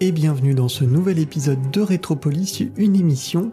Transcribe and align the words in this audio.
et 0.00 0.10
bienvenue 0.10 0.54
dans 0.54 0.68
ce 0.68 0.82
nouvel 0.82 1.20
épisode 1.20 1.70
de 1.70 1.80
Rétropolis, 1.80 2.64
une 2.76 2.96
émission 2.96 3.52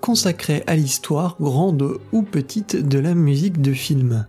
consacrée 0.00 0.62
à 0.68 0.76
l'histoire, 0.76 1.36
grande 1.40 1.98
ou 2.12 2.22
petite, 2.22 2.76
de 2.76 2.98
la 3.00 3.14
musique 3.14 3.60
de 3.60 3.72
film. 3.72 4.26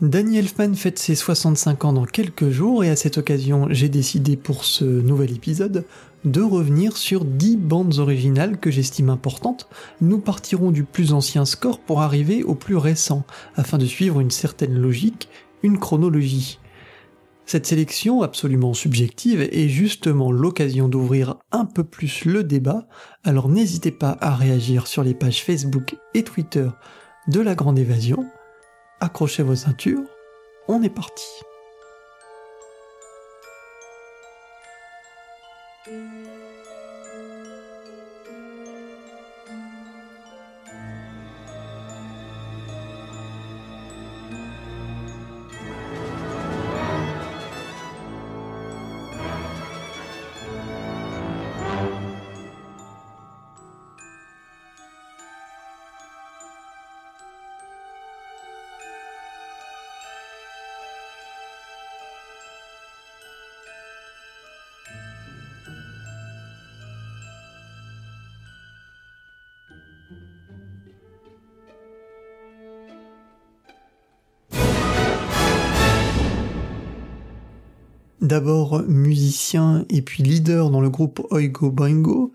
Danny 0.00 0.38
Elfman 0.38 0.74
fête 0.74 0.98
ses 0.98 1.14
65 1.14 1.84
ans 1.84 1.92
dans 1.92 2.06
quelques 2.06 2.48
jours 2.48 2.84
et 2.84 2.90
à 2.90 2.96
cette 2.96 3.18
occasion 3.18 3.66
j'ai 3.68 3.90
décidé 3.90 4.38
pour 4.38 4.64
ce 4.64 4.84
nouvel 4.84 5.32
épisode 5.32 5.84
de 6.24 6.40
revenir 6.40 6.96
sur 6.96 7.26
10 7.26 7.58
bandes 7.58 7.98
originales 7.98 8.58
que 8.58 8.70
j'estime 8.70 9.10
importantes. 9.10 9.68
Nous 10.00 10.20
partirons 10.20 10.70
du 10.70 10.84
plus 10.84 11.12
ancien 11.12 11.44
score 11.44 11.80
pour 11.80 12.00
arriver 12.00 12.42
au 12.44 12.54
plus 12.54 12.78
récent, 12.78 13.24
afin 13.56 13.76
de 13.76 13.86
suivre 13.86 14.20
une 14.20 14.30
certaine 14.30 14.78
logique, 14.80 15.28
une 15.62 15.78
chronologie. 15.78 16.59
Cette 17.50 17.66
sélection 17.66 18.22
absolument 18.22 18.74
subjective 18.74 19.40
est 19.40 19.68
justement 19.68 20.30
l'occasion 20.30 20.88
d'ouvrir 20.88 21.34
un 21.50 21.64
peu 21.64 21.82
plus 21.82 22.24
le 22.24 22.44
débat, 22.44 22.86
alors 23.24 23.48
n'hésitez 23.48 23.90
pas 23.90 24.16
à 24.20 24.36
réagir 24.36 24.86
sur 24.86 25.02
les 25.02 25.14
pages 25.14 25.42
Facebook 25.42 25.96
et 26.14 26.22
Twitter 26.22 26.68
de 27.26 27.40
la 27.40 27.56
Grande 27.56 27.80
Évasion, 27.80 28.24
accrochez 29.00 29.42
vos 29.42 29.56
ceintures, 29.56 30.04
on 30.68 30.80
est 30.84 30.94
parti. 30.94 31.26
D'abord 78.30 78.84
musicien 78.86 79.84
et 79.90 80.02
puis 80.02 80.22
leader 80.22 80.70
dans 80.70 80.80
le 80.80 80.88
groupe 80.88 81.26
Oigo 81.32 81.72
Boingo, 81.72 82.32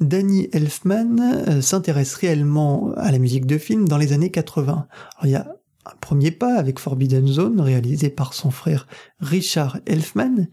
Danny 0.00 0.48
Elfman 0.50 1.18
euh, 1.20 1.60
s'intéresse 1.60 2.14
réellement 2.14 2.90
à 2.96 3.12
la 3.12 3.18
musique 3.18 3.44
de 3.44 3.58
film 3.58 3.86
dans 3.86 3.98
les 3.98 4.14
années 4.14 4.30
80. 4.30 4.88
il 5.24 5.28
y 5.28 5.34
a 5.34 5.46
un 5.84 5.96
premier 6.00 6.30
pas 6.30 6.54
avec 6.54 6.78
Forbidden 6.78 7.26
Zone 7.26 7.60
réalisé 7.60 8.08
par 8.08 8.32
son 8.32 8.50
frère 8.50 8.86
Richard 9.20 9.78
Elfman, 9.84 10.46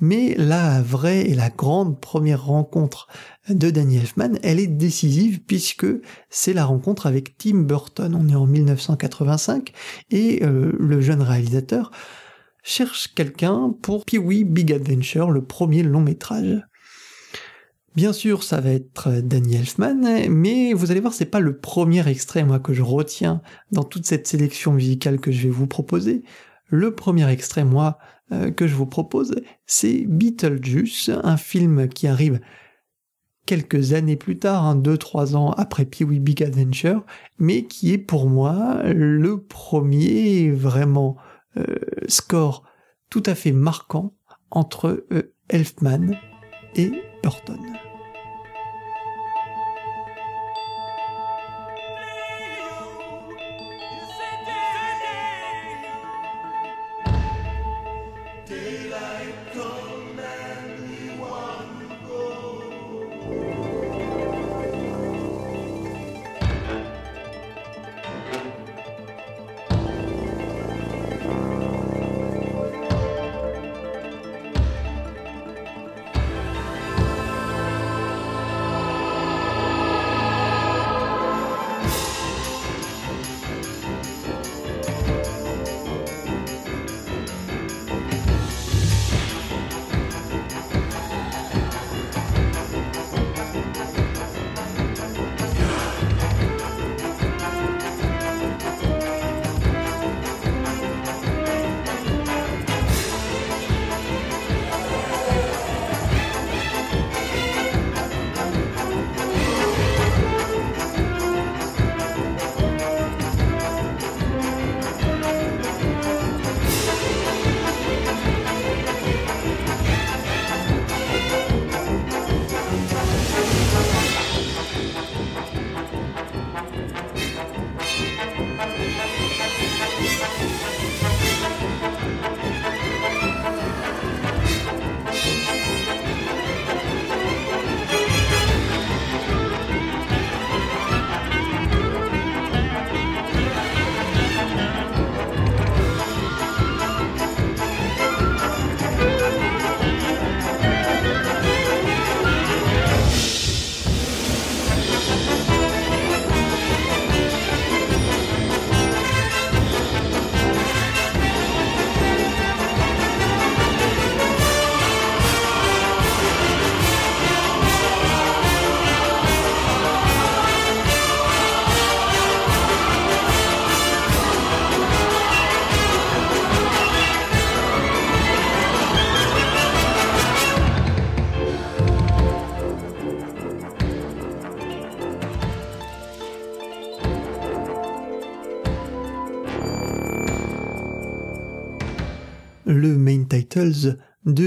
mais 0.00 0.34
la 0.38 0.80
vraie 0.80 1.28
et 1.28 1.34
la 1.34 1.50
grande 1.50 2.00
première 2.00 2.46
rencontre 2.46 3.08
de 3.50 3.68
Danny 3.68 3.98
Elfman, 3.98 4.38
elle 4.42 4.58
est 4.58 4.68
décisive 4.68 5.42
puisque 5.42 5.86
c'est 6.30 6.54
la 6.54 6.64
rencontre 6.64 7.06
avec 7.06 7.36
Tim 7.36 7.58
Burton. 7.58 8.14
On 8.18 8.26
est 8.30 8.34
en 8.34 8.46
1985 8.46 9.70
et 10.10 10.42
euh, 10.44 10.72
le 10.78 11.02
jeune 11.02 11.20
réalisateur 11.20 11.90
cherche 12.62 13.14
quelqu'un 13.14 13.74
pour 13.82 14.04
Pee-wee 14.04 14.44
Big 14.44 14.72
Adventure, 14.72 15.30
le 15.30 15.44
premier 15.44 15.82
long 15.82 16.00
métrage. 16.00 16.62
Bien 17.96 18.12
sûr, 18.12 18.44
ça 18.44 18.60
va 18.60 18.70
être 18.70 19.20
Danny 19.20 19.56
Elfman, 19.56 20.28
mais 20.28 20.72
vous 20.74 20.92
allez 20.92 21.00
voir, 21.00 21.12
c'est 21.12 21.24
pas 21.24 21.40
le 21.40 21.58
premier 21.58 22.06
extrait, 22.08 22.44
moi, 22.44 22.60
que 22.60 22.72
je 22.72 22.82
retiens 22.82 23.42
dans 23.72 23.82
toute 23.82 24.06
cette 24.06 24.28
sélection 24.28 24.72
musicale 24.72 25.18
que 25.18 25.32
je 25.32 25.42
vais 25.42 25.50
vous 25.50 25.66
proposer. 25.66 26.22
Le 26.66 26.94
premier 26.94 27.28
extrait, 27.28 27.64
moi, 27.64 27.98
euh, 28.30 28.52
que 28.52 28.68
je 28.68 28.76
vous 28.76 28.86
propose, 28.86 29.34
c'est 29.66 30.04
Beetlejuice, 30.06 31.10
un 31.24 31.36
film 31.36 31.88
qui 31.88 32.06
arrive 32.06 32.40
quelques 33.44 33.92
années 33.92 34.14
plus 34.14 34.38
tard, 34.38 34.64
hein, 34.64 34.76
deux, 34.76 34.96
trois 34.96 35.34
ans 35.34 35.50
après 35.50 35.84
Pee-wee 35.84 36.20
Big 36.20 36.44
Adventure, 36.44 37.04
mais 37.40 37.64
qui 37.64 37.92
est 37.92 37.98
pour 37.98 38.28
moi 38.28 38.82
le 38.84 39.42
premier 39.42 40.52
vraiment 40.52 41.16
score 42.08 42.64
tout 43.10 43.22
à 43.26 43.34
fait 43.34 43.52
marquant 43.52 44.14
entre 44.50 45.06
euh, 45.12 45.34
Elfman 45.48 46.16
et 46.76 46.92
Burton. 47.22 47.60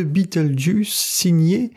Beetlejuice 0.03 0.93
signé 0.93 1.71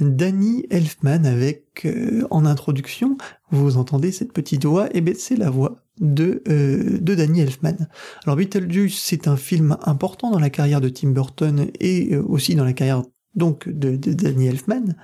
Danny 0.00 0.64
Elfman 0.70 1.24
avec 1.24 1.84
euh, 1.84 2.26
en 2.30 2.46
introduction, 2.46 3.18
vous 3.50 3.76
entendez 3.76 4.12
cette 4.12 4.32
petite 4.32 4.64
voix, 4.64 4.88
et 4.94 5.00
bien 5.00 5.14
c'est 5.16 5.36
la 5.36 5.50
voix 5.50 5.82
de, 5.98 6.42
euh, 6.48 6.98
de 6.98 7.14
Danny 7.14 7.40
Elfman. 7.40 7.76
Alors 8.24 8.36
Beetlejuice, 8.36 8.98
c'est 8.98 9.28
un 9.28 9.36
film 9.36 9.76
important 9.82 10.30
dans 10.30 10.38
la 10.38 10.50
carrière 10.50 10.80
de 10.80 10.88
Tim 10.88 11.10
Burton 11.10 11.70
et 11.80 12.14
euh, 12.14 12.22
aussi 12.22 12.54
dans 12.54 12.64
la 12.64 12.72
carrière 12.72 13.02
donc 13.34 13.68
de, 13.68 13.96
de 13.96 14.12
Danny 14.12 14.46
Elfman. 14.46 14.94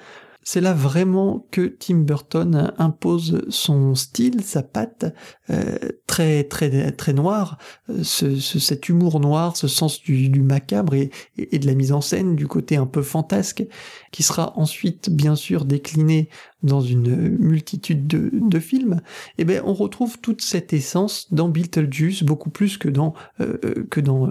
C'est 0.49 0.61
là 0.61 0.75
vraiment 0.75 1.45
que 1.51 1.67
Tim 1.67 1.97
Burton 1.97 2.73
impose 2.79 3.45
son 3.49 3.97
style, 3.97 4.45
sa 4.45 4.63
patte 4.63 5.13
euh, 5.51 5.77
très 6.07 6.45
très 6.45 6.93
très 6.93 7.13
noire, 7.13 7.59
euh, 7.91 8.05
ce, 8.05 8.39
cet 8.39 8.89
humour 8.89 9.19
noir, 9.19 9.57
ce 9.57 9.67
sens 9.67 10.01
du, 10.01 10.31
macabre 10.41 10.95
et, 10.95 11.11
de 11.37 11.67
la 11.67 11.75
mise 11.75 11.91
en 11.91 12.01
scène, 12.01 12.37
du 12.37 12.47
côté 12.47 12.77
un 12.77 12.87
peu 12.87 13.03
fantasque, 13.03 13.65
qui 14.13 14.23
sera 14.23 14.57
ensuite 14.57 15.11
bien 15.11 15.35
sûr 15.35 15.65
décliné 15.65 16.29
dans 16.63 16.81
une 16.81 17.37
multitude 17.41 18.07
de, 18.07 18.61
films. 18.61 19.01
Et 19.39 19.43
eh 19.43 19.45
ben 19.45 19.63
on 19.65 19.75
retrouve 19.75 20.21
toute 20.21 20.43
cette 20.43 20.73
essence 20.73 21.27
dans 21.33 21.49
Beetlejuice 21.49 22.23
beaucoup 22.23 22.51
plus 22.51 22.79
que 22.79 22.89
dans 22.89 23.15
euh, 23.41 23.85
que 23.91 24.01
dans 24.01 24.31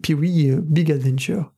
Pee-wee 0.00 0.52
Big 0.62 0.92
Adventure 0.92 1.52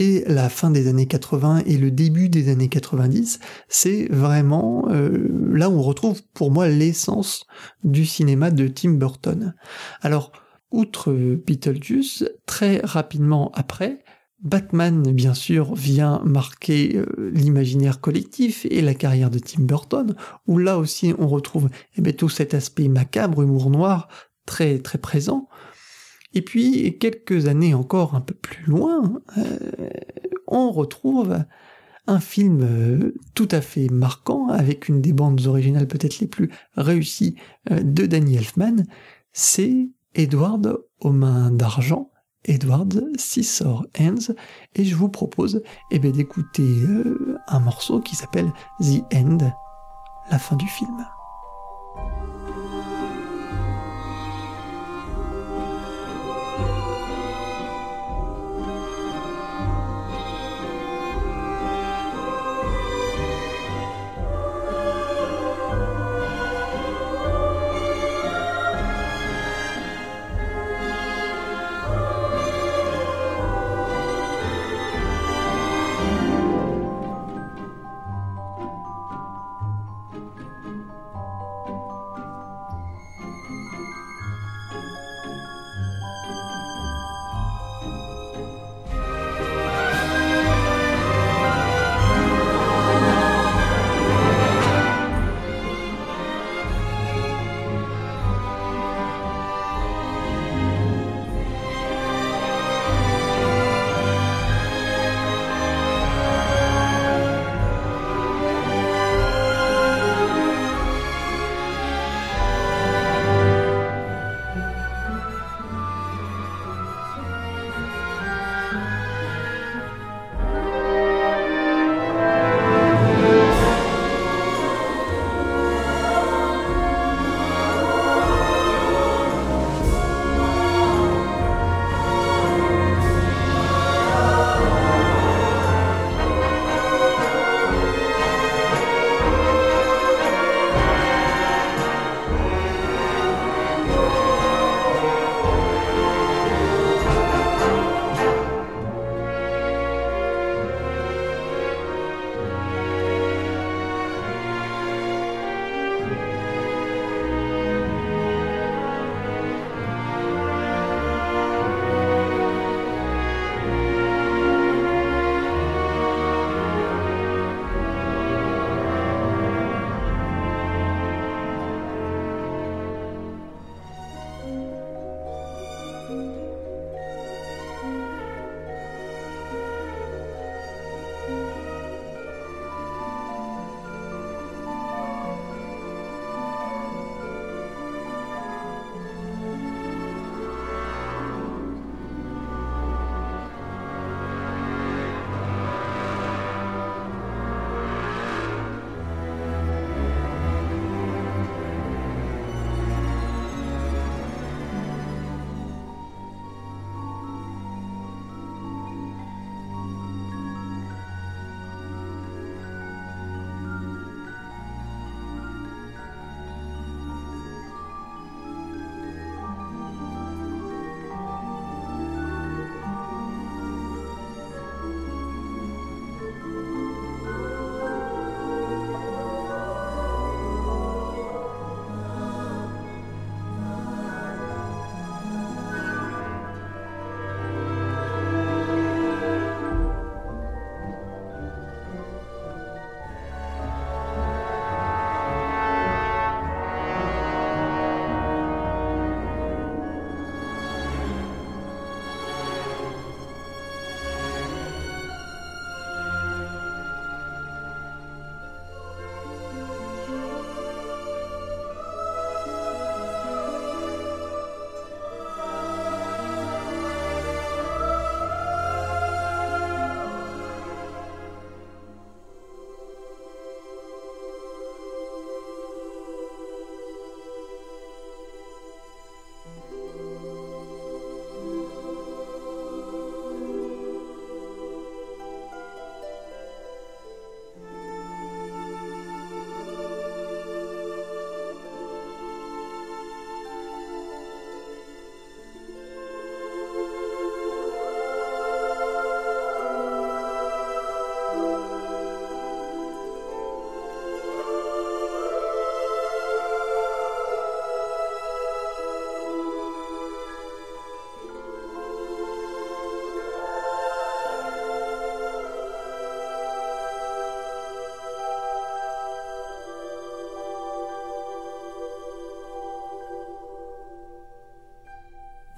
et 0.00 0.24
la 0.26 0.48
fin 0.48 0.70
des 0.70 0.88
années 0.88 1.06
80 1.06 1.64
et 1.66 1.76
le 1.76 1.90
début 1.90 2.30
des 2.30 2.50
années 2.50 2.70
90, 2.70 3.38
c'est 3.68 4.08
vraiment 4.10 4.88
euh, 4.88 5.28
là 5.52 5.68
où 5.68 5.74
on 5.74 5.82
retrouve 5.82 6.22
pour 6.32 6.50
moi 6.50 6.68
l'essence 6.68 7.46
du 7.84 8.06
cinéma 8.06 8.50
de 8.50 8.66
Tim 8.66 8.92
Burton. 8.92 9.54
Alors, 10.00 10.32
outre 10.70 11.12
Beetlejuice, 11.12 12.24
très 12.46 12.80
rapidement 12.82 13.52
après, 13.54 14.02
Batman, 14.42 15.12
bien 15.12 15.34
sûr, 15.34 15.74
vient 15.74 16.22
marquer 16.24 16.96
euh, 16.96 17.30
l'imaginaire 17.34 18.00
collectif 18.00 18.66
et 18.70 18.80
la 18.80 18.94
carrière 18.94 19.28
de 19.28 19.38
Tim 19.38 19.64
Burton, 19.64 20.14
où 20.46 20.56
là 20.56 20.78
aussi 20.78 21.12
on 21.18 21.28
retrouve 21.28 21.68
eh 21.96 22.00
bien, 22.00 22.14
tout 22.14 22.30
cet 22.30 22.54
aspect 22.54 22.88
macabre, 22.88 23.42
humour 23.42 23.68
noir, 23.68 24.08
très 24.46 24.78
très 24.78 24.96
présent. 24.96 25.46
Et 26.32 26.42
puis, 26.42 26.96
quelques 26.98 27.46
années 27.46 27.74
encore 27.74 28.14
un 28.14 28.20
peu 28.20 28.34
plus 28.34 28.64
loin, 28.64 29.20
euh, 29.36 29.90
on 30.46 30.70
retrouve 30.70 31.44
un 32.06 32.20
film 32.20 32.60
euh, 32.62 33.14
tout 33.34 33.48
à 33.50 33.60
fait 33.60 33.88
marquant, 33.88 34.48
avec 34.48 34.88
une 34.88 35.00
des 35.00 35.12
bandes 35.12 35.44
originales 35.46 35.88
peut-être 35.88 36.20
les 36.20 36.26
plus 36.26 36.50
réussies 36.76 37.36
euh, 37.70 37.82
de 37.82 38.06
Danny 38.06 38.36
Elfman, 38.36 38.84
c'est 39.32 39.90
Edward 40.14 40.78
aux 41.00 41.12
mains 41.12 41.50
d'argent, 41.50 42.10
Edward 42.44 43.10
Scissor 43.16 43.86
Hands, 43.98 44.34
et 44.74 44.84
je 44.84 44.94
vous 44.94 45.08
propose 45.08 45.62
eh 45.90 45.98
bien, 45.98 46.10
d'écouter 46.10 46.66
un 47.48 47.60
morceau 47.60 48.00
qui 48.00 48.16
s'appelle 48.16 48.50
The 48.80 49.02
End, 49.14 49.38
la 50.30 50.38
fin 50.38 50.56
du 50.56 50.66
film. 50.66 51.04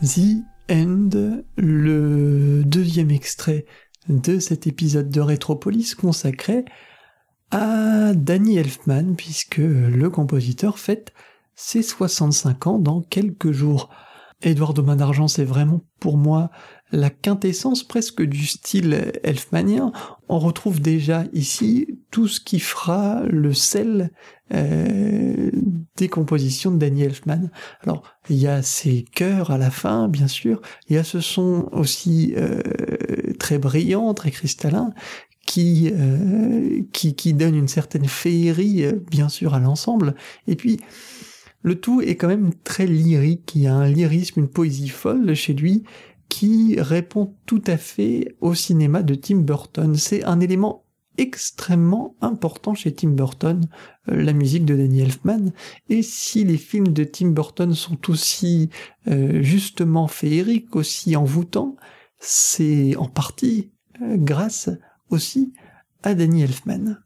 The 0.02 0.42
End, 0.68 1.10
le 1.56 2.64
deuxième 2.64 3.12
extrait 3.12 3.66
de 4.08 4.40
cet 4.40 4.66
épisode 4.66 5.10
de 5.10 5.20
Rétropolis 5.20 5.94
consacré 5.94 6.64
à 7.52 8.12
Danny 8.12 8.58
Elfman, 8.58 9.14
puisque 9.16 9.58
le 9.58 10.08
compositeur 10.10 10.80
fête 10.80 11.12
ses 11.54 11.82
65 11.82 12.66
ans 12.66 12.78
dans 12.80 13.00
quelques 13.02 13.52
jours. 13.52 13.90
Eduardo 14.42 14.82
Main 14.82 14.96
d'Argent, 14.96 15.28
c'est 15.28 15.44
vraiment 15.44 15.82
pour 16.00 16.16
moi 16.16 16.50
la 16.92 17.10
quintessence 17.10 17.82
presque 17.82 18.22
du 18.22 18.46
style 18.46 19.12
elfmanien. 19.24 19.92
On 20.28 20.38
retrouve 20.38 20.80
déjà 20.80 21.24
ici 21.32 21.98
tout 22.10 22.28
ce 22.28 22.40
qui 22.40 22.60
fera 22.60 23.22
le 23.28 23.54
sel 23.54 24.10
euh, 24.52 25.50
des 25.96 26.08
compositions 26.08 26.70
de 26.70 26.76
Danny 26.76 27.02
Elfman. 27.02 27.50
Alors, 27.80 28.02
il 28.28 28.36
y 28.36 28.46
a 28.46 28.62
ces 28.62 29.04
chœurs 29.14 29.50
à 29.50 29.58
la 29.58 29.70
fin, 29.70 30.08
bien 30.08 30.28
sûr. 30.28 30.60
Il 30.88 30.96
y 30.96 30.98
a 30.98 31.04
ce 31.04 31.20
son 31.20 31.68
aussi 31.72 32.34
euh, 32.36 32.60
très 33.38 33.58
brillant, 33.58 34.12
très 34.12 34.30
cristallin, 34.30 34.92
qui, 35.46 35.90
euh, 35.92 36.82
qui, 36.92 37.14
qui 37.14 37.32
donne 37.32 37.54
une 37.54 37.68
certaine 37.68 38.06
féerie, 38.06 38.84
bien 39.10 39.30
sûr, 39.30 39.54
à 39.54 39.60
l'ensemble. 39.60 40.14
Et 40.46 40.56
puis, 40.56 40.80
le 41.62 41.76
tout 41.76 42.02
est 42.02 42.16
quand 42.16 42.28
même 42.28 42.52
très 42.64 42.86
lyrique, 42.86 43.52
il 43.54 43.62
y 43.62 43.66
a 43.68 43.74
un 43.74 43.88
lyrisme, 43.88 44.40
une 44.40 44.48
poésie 44.48 44.88
folle 44.88 45.34
chez 45.34 45.54
lui 45.54 45.84
qui 46.32 46.80
répond 46.80 47.34
tout 47.44 47.62
à 47.66 47.76
fait 47.76 48.36
au 48.40 48.54
cinéma 48.54 49.02
de 49.02 49.14
Tim 49.14 49.40
Burton. 49.40 49.94
C'est 49.96 50.24
un 50.24 50.40
élément 50.40 50.86
extrêmement 51.18 52.16
important 52.22 52.72
chez 52.72 52.94
Tim 52.94 53.10
Burton, 53.10 53.60
euh, 54.08 54.22
la 54.22 54.32
musique 54.32 54.64
de 54.64 54.74
Danny 54.74 55.02
Elfman, 55.02 55.52
et 55.90 56.00
si 56.00 56.44
les 56.44 56.56
films 56.56 56.88
de 56.88 57.04
Tim 57.04 57.32
Burton 57.32 57.74
sont 57.74 58.10
aussi 58.10 58.70
euh, 59.08 59.42
justement 59.42 60.08
féeriques, 60.08 60.74
aussi 60.74 61.16
envoûtants, 61.16 61.76
c'est 62.18 62.96
en 62.96 63.08
partie 63.08 63.70
euh, 64.00 64.16
grâce 64.16 64.70
aussi 65.10 65.52
à 66.02 66.14
Danny 66.14 66.40
Elfman. 66.44 66.96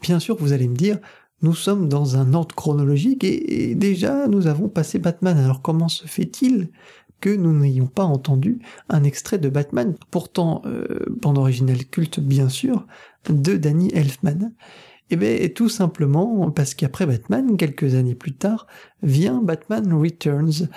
Bien 0.00 0.20
sûr, 0.20 0.38
vous 0.38 0.54
allez 0.54 0.68
me 0.68 0.76
dire, 0.76 0.98
nous 1.42 1.54
sommes 1.54 1.86
dans 1.86 2.16
un 2.16 2.32
ordre 2.32 2.54
chronologique 2.54 3.24
et, 3.24 3.74
déjà 3.74 4.26
nous 4.26 4.46
avons 4.46 4.70
passé 4.70 4.98
Batman. 4.98 5.36
Alors 5.36 5.60
comment 5.60 5.88
se 5.88 6.06
fait-il 6.06 6.70
que 7.20 7.34
nous 7.34 7.52
n'ayons 7.52 7.86
pas 7.86 8.04
entendu 8.04 8.60
un 8.88 9.04
extrait 9.04 9.38
de 9.38 9.48
Batman, 9.48 9.94
pourtant 10.10 10.62
euh, 10.66 11.00
bande 11.10 11.38
originale 11.38 11.84
culte 11.86 12.20
bien 12.20 12.48
sûr, 12.48 12.86
de 13.28 13.56
Danny 13.56 13.90
Elfman 13.94 14.52
Eh 15.10 15.16
bien 15.16 15.48
tout 15.54 15.68
simplement 15.68 16.50
parce 16.50 16.74
qu'après 16.74 17.06
Batman, 17.06 17.56
quelques 17.56 17.94
années 17.94 18.14
plus 18.14 18.34
tard, 18.34 18.66
vient 19.02 19.42
Batman 19.42 19.92
Returns, 19.92 20.68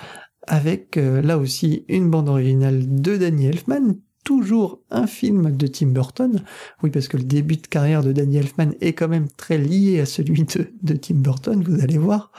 avec 0.46 0.96
euh, 0.96 1.22
là 1.22 1.38
aussi 1.38 1.84
une 1.88 2.10
bande 2.10 2.28
originale 2.28 3.00
de 3.00 3.16
Danny 3.16 3.46
Elfman, 3.46 3.94
toujours 4.24 4.80
un 4.90 5.06
film 5.06 5.56
de 5.56 5.66
Tim 5.66 5.88
Burton. 5.88 6.42
Oui, 6.82 6.90
parce 6.90 7.08
que 7.08 7.16
le 7.16 7.24
début 7.24 7.56
de 7.56 7.66
carrière 7.66 8.02
de 8.02 8.12
Danny 8.12 8.36
Elfman 8.36 8.72
est 8.80 8.92
quand 8.92 9.08
même 9.08 9.28
très 9.28 9.58
lié 9.58 10.00
à 10.00 10.06
celui 10.06 10.44
de, 10.44 10.94
Tim 10.94 11.16
Burton, 11.16 11.62
vous 11.62 11.80
allez 11.80 11.98
voir. 11.98 12.32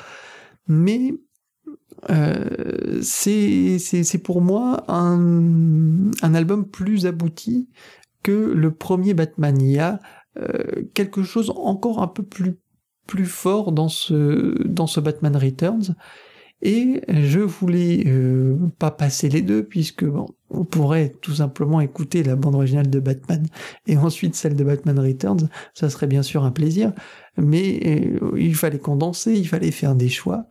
Mais 0.67 1.13
euh, 2.10 3.00
c'est 3.01 4.22
pour 4.24 4.41
moi 4.41 4.83
un, 4.88 6.12
album 6.22 6.65
plus 6.65 7.05
abouti 7.05 7.69
que 8.24 8.31
le 8.31 8.74
premier 8.74 9.13
Batman. 9.13 9.60
Il 9.62 9.72
y 9.72 9.79
a 9.79 10.00
euh, 10.38 10.83
quelque 10.93 11.24
chose 11.24 11.51
encore 11.55 12.01
un 12.01 12.07
peu 12.07 12.24
plus 12.24 12.57
plus 13.05 13.25
fort 13.25 13.74
dans 13.74 13.89
ce 13.89 14.65
dans 14.65 14.88
ce 14.88 15.01
Batman 15.01 15.36
Returns 15.36 15.95
et 16.62 17.01
je 17.10 17.41
voulais 17.41 18.03
euh, 18.07 18.55
pas 18.79 18.91
passer 18.91 19.27
les 19.27 19.41
deux 19.41 19.63
puisque 19.65 20.05
on 20.50 20.63
pourrait 20.63 21.13
tout 21.22 21.33
simplement 21.33 21.81
écouter 21.81 22.24
la 22.24 22.38
bande 22.38 22.55
originale 22.55 22.89
de 22.89 23.01
Batman 23.01 23.45
et 23.88 23.98
ensuite 23.98 24.36
celle 24.36 24.55
de 24.55 24.63
Batman 24.63 24.98
Returns, 24.98 25.50
ça 25.74 25.89
serait 25.89 26.07
bien 26.07 26.24
sûr 26.24 26.45
un 26.45 26.51
plaisir, 26.51 26.93
mais 27.36 28.15
il 28.38 28.55
fallait 28.55 28.79
condenser, 28.79 29.33
il 29.33 29.48
fallait 29.48 29.72
faire 29.72 29.95
des 29.95 30.07
choix. 30.07 30.48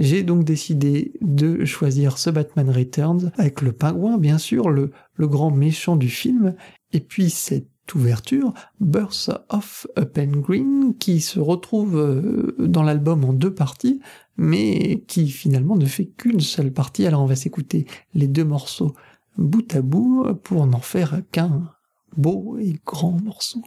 J'ai 0.00 0.22
donc 0.22 0.44
décidé 0.44 1.12
de 1.20 1.66
choisir 1.66 2.16
ce 2.16 2.30
Batman 2.30 2.70
Returns 2.70 3.32
avec 3.36 3.60
le 3.60 3.72
pingouin, 3.72 4.16
bien 4.16 4.38
sûr, 4.38 4.70
le, 4.70 4.92
grand 5.18 5.50
méchant 5.50 5.94
du 5.94 6.08
film, 6.08 6.54
et 6.94 7.00
puis 7.00 7.28
cette 7.28 7.68
ouverture, 7.94 8.54
Birth 8.80 9.30
of 9.50 9.86
a 9.96 10.06
Penguin, 10.06 10.94
qui 10.98 11.20
se 11.20 11.38
retrouve 11.38 11.98
euh, 11.98 12.56
dans 12.58 12.82
l'album 12.82 13.26
en 13.26 13.34
deux 13.34 13.52
parties, 13.52 14.00
mais 14.38 15.04
qui 15.06 15.28
finalement 15.28 15.76
ne 15.76 15.84
fait 15.84 16.06
qu'une 16.06 16.40
seule 16.40 16.72
partie. 16.72 17.06
Alors 17.06 17.20
on 17.22 17.26
va 17.26 17.36
s'écouter 17.36 17.86
les 18.14 18.26
deux 18.26 18.44
morceaux 18.44 18.94
bout 19.36 19.74
à 19.76 19.82
bout 19.82 20.24
pour 20.42 20.66
n'en 20.66 20.80
faire 20.80 21.20
qu'un 21.30 21.70
beau 22.16 22.56
et 22.58 22.74
grand 22.86 23.20
morceau. 23.22 23.62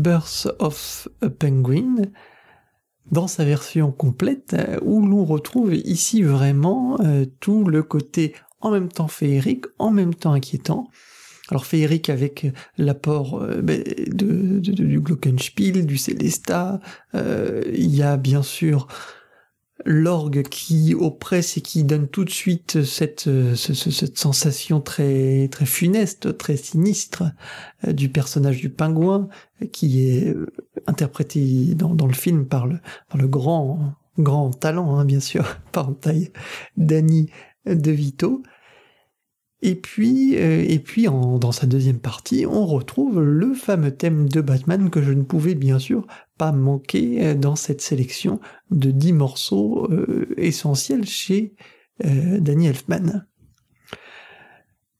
Birth 0.00 0.48
of 0.58 1.08
a 1.22 1.30
Penguin, 1.30 1.96
dans 3.10 3.26
sa 3.26 3.44
version 3.44 3.92
complète, 3.92 4.56
où 4.82 5.04
l'on 5.04 5.24
retrouve 5.24 5.74
ici 5.74 6.22
vraiment 6.22 6.98
tout 7.40 7.64
le 7.64 7.82
côté 7.82 8.34
en 8.60 8.70
même 8.70 8.88
temps 8.88 9.08
féerique, 9.08 9.64
en 9.78 9.90
même 9.90 10.14
temps 10.14 10.32
inquiétant, 10.32 10.88
alors 11.50 11.66
féerique 11.66 12.10
avec 12.10 12.46
l'apport 12.78 13.42
euh, 13.42 13.60
ben, 13.60 13.82
de, 14.06 14.60
du 14.60 15.00
Glockenspiel, 15.00 15.84
du 15.84 15.98
Célesta. 15.98 16.80
Euh, 17.14 17.62
il 17.74 17.94
y 17.94 18.02
a 18.02 18.16
bien 18.16 18.42
sûr 18.42 18.86
l'orgue 19.84 20.42
qui 20.42 20.94
oppresse 20.94 21.56
et 21.56 21.60
qui 21.60 21.84
donne 21.84 22.08
tout 22.08 22.24
de 22.24 22.30
suite 22.30 22.84
cette, 22.84 23.28
cette 23.54 24.18
sensation 24.18 24.80
très, 24.80 25.48
très 25.48 25.66
funeste, 25.66 26.36
très 26.36 26.56
sinistre 26.56 27.24
euh, 27.86 27.92
du 27.92 28.08
personnage 28.08 28.58
du 28.58 28.70
pingouin 28.70 29.28
qui 29.72 30.06
est 30.06 30.34
interprété 30.86 31.74
dans, 31.74 31.94
dans 31.94 32.06
le 32.06 32.14
film 32.14 32.46
par 32.46 32.66
le, 32.66 32.78
par 33.08 33.18
le 33.18 33.28
grand, 33.28 33.94
grand 34.18 34.50
talent, 34.50 34.96
hein, 34.96 35.04
bien 35.04 35.20
sûr, 35.20 35.44
par 35.72 35.94
taille, 35.98 36.30
Danny 36.76 37.30
DeVito. 37.66 38.42
Et 39.62 39.74
puis, 39.74 40.36
euh, 40.36 40.64
et 40.66 40.78
puis 40.78 41.04
dans 41.04 41.52
sa 41.52 41.66
deuxième 41.66 41.98
partie, 41.98 42.46
on 42.46 42.64
retrouve 42.66 43.20
le 43.20 43.52
fameux 43.52 43.94
thème 43.94 44.28
de 44.28 44.40
Batman 44.40 44.88
que 44.88 45.02
je 45.02 45.12
ne 45.12 45.22
pouvais 45.22 45.54
bien 45.54 45.78
sûr 45.78 46.06
pas 46.38 46.52
manquer 46.52 47.26
euh, 47.26 47.34
dans 47.34 47.56
cette 47.56 47.82
sélection 47.82 48.40
de 48.70 48.90
dix 48.90 49.12
morceaux 49.12 49.86
euh, 49.90 50.28
essentiels 50.36 51.06
chez 51.06 51.54
Danny 52.02 52.66
Elfman. 52.66 53.26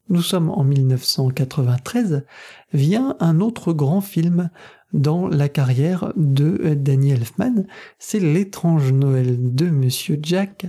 Nous 0.09 0.21
sommes 0.21 0.51
en 0.51 0.63
1993, 0.63 2.25
vient 2.73 3.15
un 3.19 3.39
autre 3.39 3.73
grand 3.73 4.01
film 4.01 4.51
dans 4.93 5.27
la 5.27 5.49
carrière 5.49 6.13
de 6.15 6.75
Danny 6.75 7.09
Elfman, 7.09 7.65
c'est 7.97 8.19
L'étrange 8.19 8.91
Noël 8.91 9.55
de 9.55 9.65
Monsieur 9.71 10.19
Jack, 10.21 10.67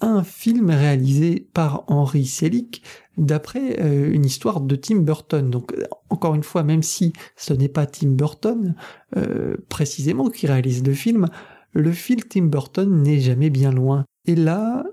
un 0.00 0.22
film 0.24 0.70
réalisé 0.70 1.48
par 1.52 1.84
Henry 1.88 2.26
Selick 2.26 2.82
d'après 3.16 3.80
euh, 3.80 4.12
une 4.12 4.24
histoire 4.24 4.60
de 4.60 4.76
Tim 4.76 4.96
Burton. 4.96 5.50
Donc 5.50 5.74
encore 6.08 6.34
une 6.34 6.42
fois, 6.42 6.62
même 6.62 6.82
si 6.82 7.12
ce 7.36 7.52
n'est 7.52 7.68
pas 7.68 7.86
Tim 7.86 8.10
Burton 8.10 8.74
euh, 9.16 9.56
précisément 9.68 10.28
qui 10.28 10.46
réalise 10.46 10.84
le 10.84 10.94
film, 10.94 11.28
le 11.72 11.92
film 11.92 12.20
Tim 12.28 12.46
Burton 12.46 13.02
n'est 13.02 13.20
jamais 13.20 13.50
bien 13.50 13.72
loin. 13.72 14.04
Et 14.26 14.34
là, 14.34 14.84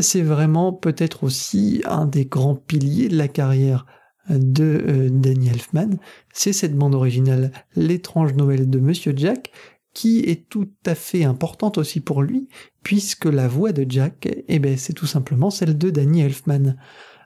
c'est 0.00 0.22
vraiment 0.22 0.72
peut-être 0.72 1.24
aussi 1.24 1.82
un 1.84 2.06
des 2.06 2.26
grands 2.26 2.56
piliers 2.56 3.08
de 3.08 3.16
la 3.16 3.28
carrière 3.28 3.86
de 4.28 4.84
euh, 4.88 5.08
Danny 5.10 5.48
Elfman, 5.48 5.98
c'est 6.32 6.52
cette 6.52 6.76
bande 6.76 6.94
originale 6.94 7.52
L'étrange 7.76 8.34
Noël 8.34 8.68
de 8.68 8.78
Monsieur 8.80 9.12
Jack, 9.16 9.52
qui 9.96 10.20
est 10.20 10.46
tout 10.50 10.68
à 10.84 10.94
fait 10.94 11.24
importante 11.24 11.78
aussi 11.78 12.00
pour 12.00 12.22
lui, 12.22 12.50
puisque 12.82 13.24
la 13.24 13.48
voix 13.48 13.72
de 13.72 13.90
Jack, 13.90 14.28
eh 14.46 14.58
ben, 14.58 14.76
c'est 14.76 14.92
tout 14.92 15.06
simplement 15.06 15.48
celle 15.48 15.78
de 15.78 15.88
Danny 15.88 16.20
Elfman. 16.20 16.76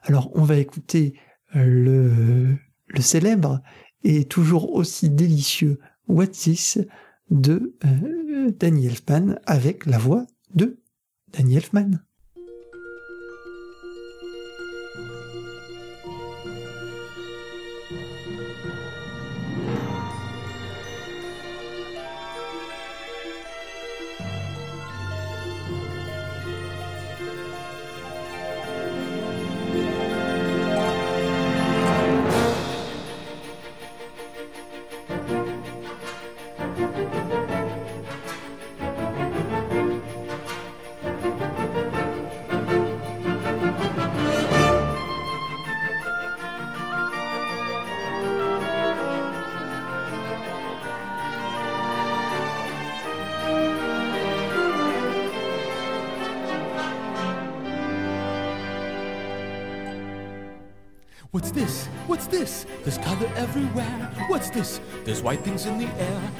Alors 0.04 0.30
on 0.36 0.44
va 0.44 0.56
écouter 0.56 1.14
euh, 1.56 1.64
le, 1.64 2.56
le 2.86 3.00
célèbre 3.00 3.60
et 4.04 4.24
toujours 4.24 4.72
aussi 4.72 5.10
délicieux 5.10 5.80
What's 6.06 6.42
This 6.42 6.78
de 7.28 7.74
euh, 7.84 8.52
Danny 8.56 8.86
Elfman 8.86 9.40
avec 9.46 9.84
la 9.84 9.98
voix 9.98 10.24
de 10.54 10.78
Danny 11.32 11.56
Elfman. 11.56 12.04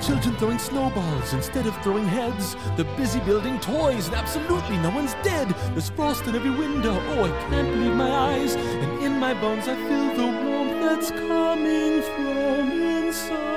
Children 0.00 0.36
throwing 0.36 0.58
snowballs 0.58 1.34
instead 1.34 1.66
of 1.66 1.76
throwing 1.82 2.06
heads. 2.06 2.56
They're 2.74 2.96
busy 2.96 3.20
building 3.20 3.60
toys 3.60 4.06
and 4.06 4.16
absolutely 4.16 4.78
no 4.78 4.88
one's 4.90 5.12
dead. 5.22 5.54
There's 5.72 5.90
frost 5.90 6.26
in 6.26 6.34
every 6.34 6.50
window. 6.50 6.98
Oh, 7.10 7.24
I 7.24 7.30
can't 7.50 7.68
believe 7.68 7.94
my 7.94 8.10
eyes. 8.10 8.54
And 8.56 9.02
in 9.04 9.18
my 9.18 9.34
bones 9.34 9.68
I 9.68 9.76
feel 9.76 10.14
the 10.16 10.26
warmth 10.42 10.80
that's 10.80 11.10
coming 11.10 12.02
from 12.02 12.72
inside. 12.72 13.50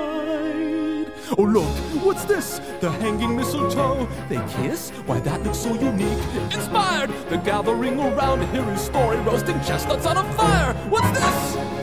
Oh, 1.38 1.44
look, 1.44 2.04
what's 2.04 2.26
this? 2.26 2.60
The 2.82 2.92
hanging 2.92 3.36
mistletoe. 3.38 4.08
They 4.28 4.42
kiss? 4.50 4.90
Why, 5.06 5.22
that 5.22 5.42
looks 5.44 5.60
so 5.60 5.74
unique. 5.74 6.20
Inspired! 6.54 7.10
They're 7.30 7.42
gathering 7.42 8.00
around 8.00 8.40
to 8.40 8.46
hear 8.48 8.64
his 8.66 8.82
story, 8.82 9.18
roasting 9.22 9.60
chestnuts 9.62 10.06
on 10.06 10.18
a 10.18 10.24
fire. 10.34 10.74
What's 10.90 11.10
this? 11.18 11.83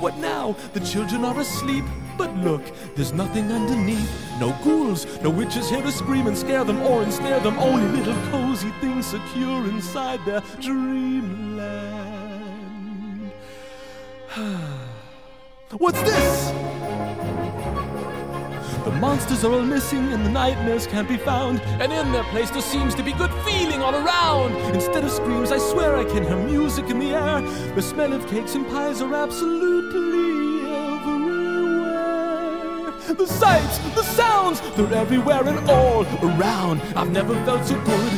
what 0.00 0.16
now? 0.18 0.56
The 0.72 0.80
children 0.80 1.24
are 1.24 1.38
asleep. 1.38 1.84
But 2.16 2.34
look, 2.38 2.62
there's 2.96 3.12
nothing 3.12 3.52
underneath. 3.52 4.10
No 4.40 4.56
ghouls, 4.64 5.06
no 5.22 5.30
witches 5.30 5.70
here 5.70 5.82
to 5.82 5.92
scream 5.92 6.26
and 6.26 6.36
scare 6.36 6.64
them 6.64 6.80
or 6.82 7.02
ensnare 7.02 7.40
them. 7.40 7.58
Only 7.58 7.86
little 7.98 8.16
cozy 8.30 8.70
things 8.80 9.06
secure 9.06 9.68
inside 9.68 10.24
their 10.24 10.42
dreamland. 10.60 11.78
What's 15.78 16.00
this? 16.02 16.77
The 18.88 18.94
monsters 18.94 19.44
are 19.44 19.52
all 19.52 19.60
missing 19.60 20.14
and 20.14 20.24
the 20.24 20.30
nightmares 20.30 20.86
can't 20.86 21.06
be 21.06 21.18
found. 21.18 21.60
And 21.78 21.92
in 21.92 22.10
their 22.10 22.24
place 22.24 22.48
there 22.50 22.62
seems 22.62 22.94
to 22.94 23.02
be 23.02 23.12
good 23.12 23.30
feeling 23.44 23.82
all 23.82 23.94
around. 23.94 24.56
Instead 24.74 25.04
of 25.04 25.10
screams, 25.10 25.52
I 25.52 25.58
swear 25.58 25.94
I 25.94 26.06
can 26.06 26.22
hear 26.22 26.38
music 26.38 26.88
in 26.88 26.98
the 26.98 27.10
air. 27.10 27.42
The 27.74 27.82
smell 27.82 28.14
of 28.14 28.26
cakes 28.28 28.54
and 28.54 28.66
pies 28.66 29.02
are 29.02 29.14
absolutely 29.14 30.72
everywhere. 30.74 31.92
the 33.14 33.26
sights, 33.26 33.76
the 33.94 34.04
sounds, 34.04 34.62
they're 34.74 34.94
everywhere 34.94 35.46
and 35.46 35.68
all 35.68 36.06
around. 36.22 36.80
I've 36.96 37.10
never 37.10 37.34
felt 37.44 37.66
so 37.66 37.78
good 37.84 38.12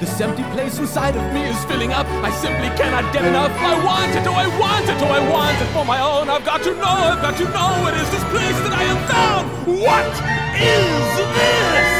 This 0.00 0.20
empty 0.20 0.42
place 0.54 0.78
inside 0.78 1.16
of 1.16 1.32
me 1.34 1.44
is 1.44 1.64
filling 1.66 1.92
up. 1.92 2.06
I 2.24 2.30
simply 2.30 2.68
cannot 2.76 3.12
get 3.12 3.24
enough. 3.24 3.52
I 3.52 3.74
want 3.84 4.12
it, 4.16 4.26
oh, 4.26 4.32
I 4.32 4.46
want 4.58 4.88
it, 4.88 4.96
oh, 5.02 5.06
I 5.06 5.20
want 5.28 5.60
it 5.60 5.66
for 5.74 5.84
my 5.84 6.00
own. 6.00 6.30
I've 6.30 6.44
got 6.44 6.62
to 6.62 6.74
know, 6.74 6.96
I've 7.12 7.20
got 7.20 7.36
to 7.36 7.44
know 7.44 7.86
It 7.88 7.94
is 7.94 8.10
this 8.10 8.24
place 8.32 8.58
that 8.64 8.72
I 8.72 8.84
have 8.84 9.08
found. 9.10 9.44
What 9.66 10.14
is 10.56 11.16
this? 11.36 11.90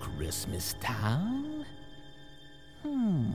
Christmas 0.00 0.74
Town? 0.80 1.64
Hmm. 2.82 3.30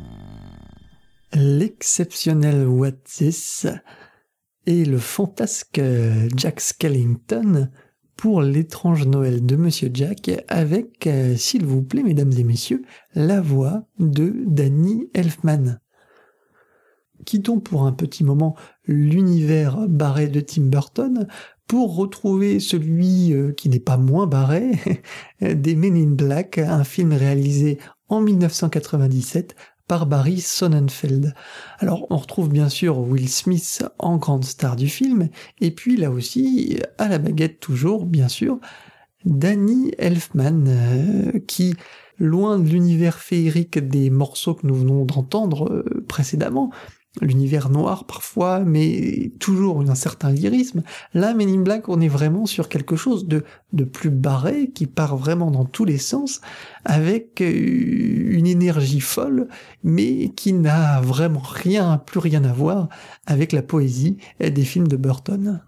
L'exceptionnel 1.33 2.67
What 2.67 3.05
This 3.17 3.65
et 4.67 4.85
le 4.85 4.99
fantasque 4.99 5.81
Jack 6.35 6.59
Skellington 6.59 7.71
pour 8.15 8.41
l'étrange 8.41 9.07
Noël 9.07 9.45
de 9.45 9.55
Monsieur 9.55 9.89
Jack 9.93 10.31
avec, 10.47 11.07
euh, 11.07 11.35
s'il 11.35 11.65
vous 11.65 11.81
plaît, 11.81 12.03
mesdames 12.03 12.31
et 12.37 12.43
messieurs, 12.43 12.83
la 13.15 13.41
voix 13.41 13.83
de 13.99 14.33
Danny 14.45 15.09
Elfman. 15.13 15.79
Quittons 17.25 17.59
pour 17.59 17.85
un 17.85 17.91
petit 17.91 18.23
moment 18.23 18.55
l'univers 18.85 19.87
barré 19.87 20.27
de 20.27 20.39
Tim 20.39 20.63
Burton 20.63 21.27
pour 21.67 21.95
retrouver 21.95 22.59
celui 22.59 23.33
euh, 23.33 23.51
qui 23.51 23.69
n'est 23.69 23.79
pas 23.79 23.97
moins 23.97 24.27
barré, 24.27 24.71
des 25.41 25.75
Men 25.75 25.95
in 25.95 26.11
Black, 26.11 26.57
un 26.57 26.83
film 26.83 27.13
réalisé 27.13 27.77
en 28.09 28.21
1997 28.21 29.55
par 29.91 30.07
Sonnenfeld. 30.37 31.33
Alors 31.79 32.07
on 32.11 32.15
retrouve 32.15 32.47
bien 32.47 32.69
sûr 32.69 32.97
Will 32.97 33.27
Smith 33.27 33.83
en 33.99 34.15
grande 34.15 34.45
star 34.45 34.77
du 34.77 34.87
film, 34.87 35.27
et 35.59 35.71
puis 35.71 35.97
là 35.97 36.11
aussi, 36.11 36.79
à 36.97 37.09
la 37.09 37.17
baguette 37.17 37.59
toujours, 37.59 38.05
bien 38.05 38.29
sûr, 38.29 38.57
Danny 39.25 39.91
Elfman, 39.97 40.63
euh, 40.65 41.39
qui, 41.45 41.75
loin 42.19 42.57
de 42.57 42.69
l'univers 42.69 43.17
féerique 43.17 43.79
des 43.79 44.09
morceaux 44.09 44.53
que 44.53 44.65
nous 44.65 44.75
venons 44.75 45.03
d'entendre 45.03 45.69
euh, 45.69 46.05
précédemment, 46.07 46.71
l'univers 47.19 47.69
noir 47.69 48.05
parfois, 48.05 48.61
mais 48.61 49.31
toujours 49.39 49.81
un 49.81 49.95
certain 49.95 50.31
lyrisme. 50.31 50.83
Là, 51.13 51.33
Men 51.33 51.49
in 51.49 51.61
Black, 51.61 51.89
on 51.89 51.99
est 51.99 52.07
vraiment 52.07 52.45
sur 52.45 52.69
quelque 52.69 52.95
chose 52.95 53.27
de, 53.27 53.43
plus 53.83 54.09
barré, 54.09 54.71
qui 54.71 54.87
part 54.87 55.17
vraiment 55.17 55.51
dans 55.51 55.65
tous 55.65 55.83
les 55.83 55.97
sens, 55.97 56.39
avec 56.85 57.41
euh, 57.41 57.47
une 58.31 58.47
énergie 58.47 59.01
folle, 59.01 59.47
mais 59.83 60.29
qui 60.29 60.53
n'a 60.53 61.01
vraiment 61.01 61.43
rien, 61.43 61.97
plus 61.97 62.19
rien 62.19 62.43
à 62.45 62.53
voir 62.53 62.87
avec 63.25 63.51
la 63.51 63.61
poésie 63.61 64.17
des 64.39 64.63
films 64.63 64.87
de 64.87 64.97
Burton. 64.97 65.61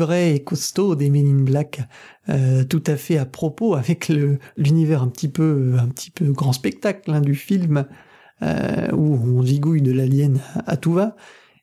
Euh, 0.00 0.06
cuivré 0.06 0.34
et 0.34 0.44
costaud 0.44 0.94
des 0.94 1.10
Men 1.10 1.26
in 1.26 1.42
Black, 1.42 1.80
euh, 2.28 2.64
tout 2.64 2.82
à 2.86 2.96
fait 2.96 3.18
à 3.18 3.24
propos 3.24 3.74
avec 3.74 4.10
l'univers 4.56 5.02
un 5.02 5.08
petit 5.08 5.28
peu 5.28 5.76
un 5.78 5.88
petit 5.88 6.10
peu 6.10 6.32
grand 6.32 6.52
spectacle 6.52 7.10
hein, 7.12 7.20
du 7.20 7.34
film 7.34 7.86
euh, 8.42 8.90
où 8.92 9.14
on 9.14 9.42
zigouille 9.42 9.82
de 9.82 9.92
l'alien 9.92 10.40
à, 10.66 10.76
tout 10.76 10.92
va. 10.92 11.16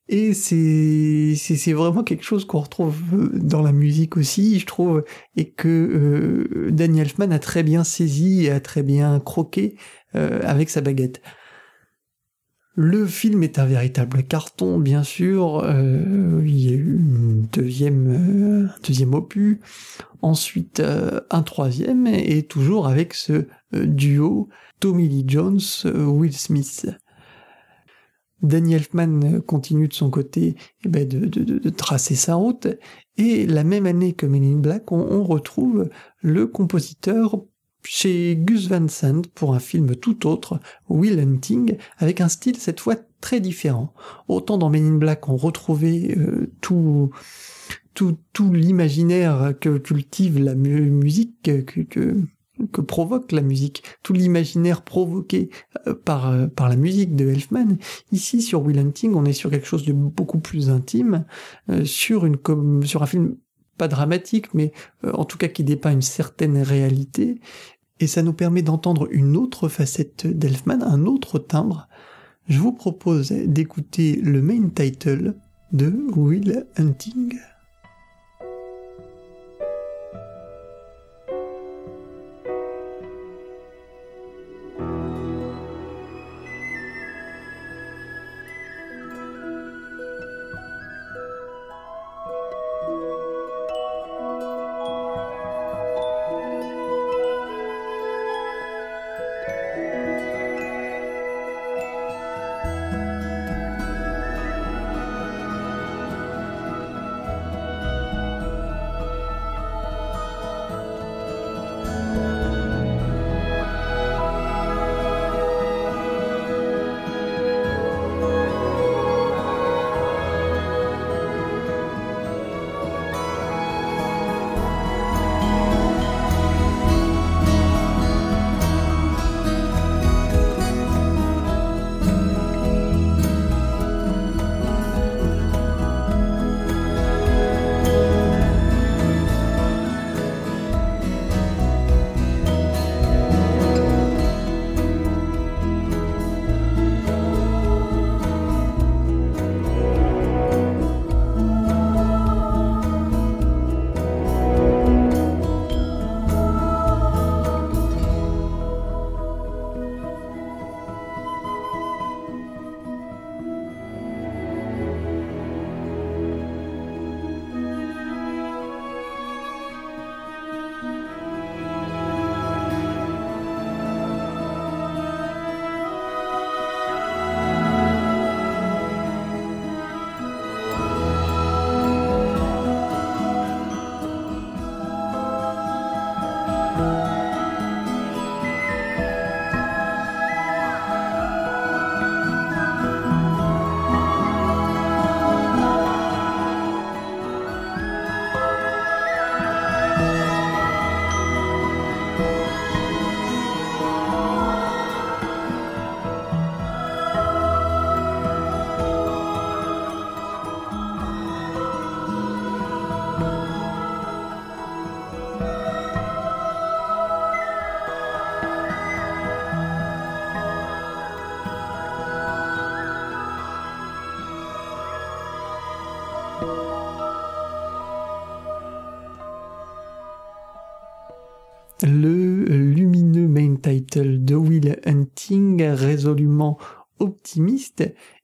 Et 0.09 0.33
c'est 0.33 1.35
c'est 1.35 1.73
vraiment 1.73 2.03
quelque 2.03 2.23
chose 2.23 2.45
qu'on 2.45 2.61
retrouve 2.61 3.01
dans 3.33 3.61
la 3.61 3.73
musique 3.73 4.15
aussi, 4.15 4.57
je 4.59 4.65
trouve, 4.65 5.03
et 5.35 5.49
que 5.49 6.69
Daniel 6.71 7.07
Elfman 7.07 7.31
a 7.31 7.39
très 7.39 7.61
bien 7.61 7.83
saisi 7.83 8.45
et 8.45 8.51
a 8.51 8.61
très 8.61 8.83
bien 8.83 9.19
croqué 9.19 9.75
avec 10.13 10.69
sa 10.69 10.79
baguette. 10.79 11.21
Le 12.79 13.07
film 13.07 13.41
est 13.41 13.57
un 13.57 13.65
véritable 13.65 14.21
carton, 14.21 14.77
bien 14.77 15.01
sûr. 15.01 15.63
Euh, 15.63 16.43
il 16.45 16.59
y 16.59 16.69
a 16.69 16.73
eu 16.73 16.97
une 16.97 17.47
deuxième, 17.51 18.07
euh, 18.07 18.67
un 18.67 18.81
deuxième 18.87 19.15
opus, 19.15 19.57
ensuite 20.21 20.79
euh, 20.79 21.19
un 21.31 21.41
troisième, 21.41 22.05
et 22.05 22.43
toujours 22.43 22.87
avec 22.87 23.15
ce 23.15 23.47
duo 23.73 24.49
Tommy 24.79 25.09
Lee 25.09 25.25
Jones, 25.27 25.59
Will 25.85 26.37
Smith. 26.37 26.87
Danny 28.43 28.75
Elfman 28.75 29.41
continue 29.41 29.87
de 29.87 29.93
son 29.95 30.11
côté 30.11 30.55
eh 30.85 30.87
ben, 30.87 31.07
de, 31.07 31.69
tracer 31.69 32.13
sa 32.13 32.35
route, 32.35 32.67
et 33.17 33.47
la 33.47 33.63
même 33.63 33.87
année 33.87 34.13
que 34.13 34.27
Men 34.27 34.43
in 34.43 34.59
Black, 34.59 34.91
on 34.91 35.23
retrouve 35.23 35.89
le 36.21 36.45
compositeur 36.45 37.41
chez 37.89 38.35
Gus 38.35 38.67
Van 38.67 38.87
Sant 38.89 39.21
pour 39.33 39.55
un 39.55 39.59
film 39.59 39.95
tout 39.95 40.27
autre, 40.27 40.59
Will 40.89 41.19
Hunting, 41.19 41.77
avec 41.97 42.19
un 42.19 42.27
style 42.27 42.57
cette 42.57 42.81
fois 42.81 42.95
très 43.21 43.39
différent. 43.39 43.93
Autant 44.27 44.57
dans 44.57 44.69
Men 44.69 44.85
in 44.85 44.97
Black 44.97 45.29
on 45.29 45.37
retrouvait 45.37 46.15
euh, 46.17 46.51
tout 46.61 47.11
tout, 47.93 48.17
tout 48.33 48.53
l'imaginaire 48.53 49.53
que 49.59 49.77
cultive 49.77 50.37
la 50.37 50.53
musique, 50.53 51.41
que, 51.43 51.81
que, 51.81 52.15
que 52.71 52.81
provoque 52.81 53.31
la 53.31 53.41
musique, 53.41 53.83
tout 54.03 54.13
l'imaginaire 54.13 54.83
provoqué 54.83 55.49
euh, 55.87 55.95
par, 55.95 56.29
euh, 56.29 56.47
par 56.47 56.69
la 56.69 56.75
musique 56.75 57.15
de 57.15 57.27
Elfman. 57.27 57.77
Ici, 58.11 58.41
sur 58.41 58.61
Will 58.63 58.77
Hunting, 58.79 59.15
on 59.15 59.25
est 59.25 59.33
sur 59.33 59.49
quelque 59.49 59.65
chose 59.65 59.85
de 59.85 59.93
beaucoup 59.93 60.39
plus 60.39 60.69
intime, 60.69 61.25
sur, 61.85 62.25
une, 62.25 62.37
sur 62.83 63.01
un 63.01 63.07
film 63.07 63.37
pas 63.79 63.87
dramatique, 63.87 64.53
mais 64.55 64.71
en 65.03 65.23
tout 65.23 65.37
cas 65.37 65.47
qui 65.47 65.63
dépeint 65.63 65.91
une 65.91 66.01
certaine 66.01 66.57
réalité, 66.57 67.39
et 67.99 68.07
ça 68.07 68.23
nous 68.23 68.33
permet 68.33 68.61
d'entendre 68.61 69.07
une 69.11 69.35
autre 69.35 69.69
facette 69.69 70.27
d'Elfman, 70.27 70.81
un 70.83 71.05
autre 71.05 71.39
timbre. 71.39 71.87
Je 72.47 72.59
vous 72.59 72.73
propose 72.73 73.31
d'écouter 73.31 74.19
le 74.23 74.41
main 74.41 74.69
title 74.69 75.35
de 75.71 75.93
Will 76.15 76.65
Hunting. 76.77 77.37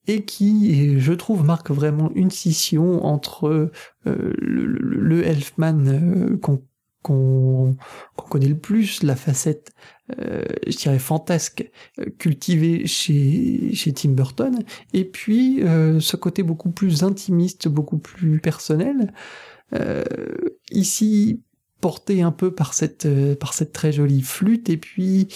Et 0.08 0.26
qui, 0.26 1.00
je 1.00 1.14
trouve, 1.14 1.46
marque 1.46 1.72
vraiment 1.72 2.12
une 2.14 2.32
scission 2.32 3.06
entre 3.06 3.72
euh, 4.08 4.34
le, 4.38 5.26
Elfman 5.26 5.88
euh, 5.88 6.38
qu'on 6.38 6.64
qu'on 7.02 7.76
connaît 8.30 8.48
le 8.48 8.58
plus, 8.58 9.04
la 9.04 9.18
facette, 9.18 9.74
euh, 10.22 10.46
je 10.66 10.78
dirais, 10.78 11.00
fantasque, 11.00 11.70
cultivée 12.18 12.88
chez, 12.88 13.74
chez 13.74 13.92
Tim 13.92 14.12
Burton, 14.12 14.64
et 14.94 15.04
puis 15.04 15.60
ce 16.00 16.16
côté 16.16 16.44
beaucoup 16.44 16.72
plus 16.72 17.04
intimiste, 17.04 17.68
beaucoup 17.68 17.98
plus 17.98 18.40
personnel. 18.40 19.14
ici, 20.72 21.42
porté 21.84 22.22
un 22.22 22.32
peu 22.32 22.56
par 22.56 22.74
cette 22.74 23.06
euh, 23.06 23.36
par 23.36 23.54
cette 23.54 23.74
très 23.74 23.92
jolie 23.92 24.22
flûte 24.22 24.70
et 24.70 24.78
puis 24.78 25.28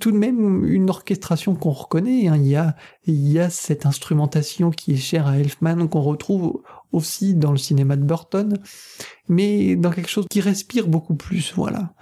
tout 0.00 0.10
de 0.10 0.16
même 0.16 0.64
une 0.64 0.90
orchestration 0.90 1.54
qu'on 1.54 1.70
reconnaît 1.70 2.26
hein. 2.26 2.34
il 2.34 2.48
y 2.48 2.56
a 2.56 2.74
il 3.06 3.30
y 3.30 3.38
a 3.38 3.48
cette 3.48 3.86
instrumentation 3.86 4.72
qui 4.72 4.94
est 4.94 4.96
chère 4.96 5.28
à 5.28 5.38
Elfman 5.38 5.86
qu'on 5.86 6.00
retrouve 6.00 6.62
aussi 6.90 7.36
dans 7.36 7.52
le 7.52 7.58
cinéma 7.58 7.94
de 7.94 8.02
Burton 8.02 8.58
mais 9.28 9.76
dans 9.76 9.92
quelque 9.92 10.10
chose 10.10 10.26
qui 10.28 10.40
respire 10.40 10.88
beaucoup 10.88 11.14
plus 11.14 11.52
voilà 11.54 11.94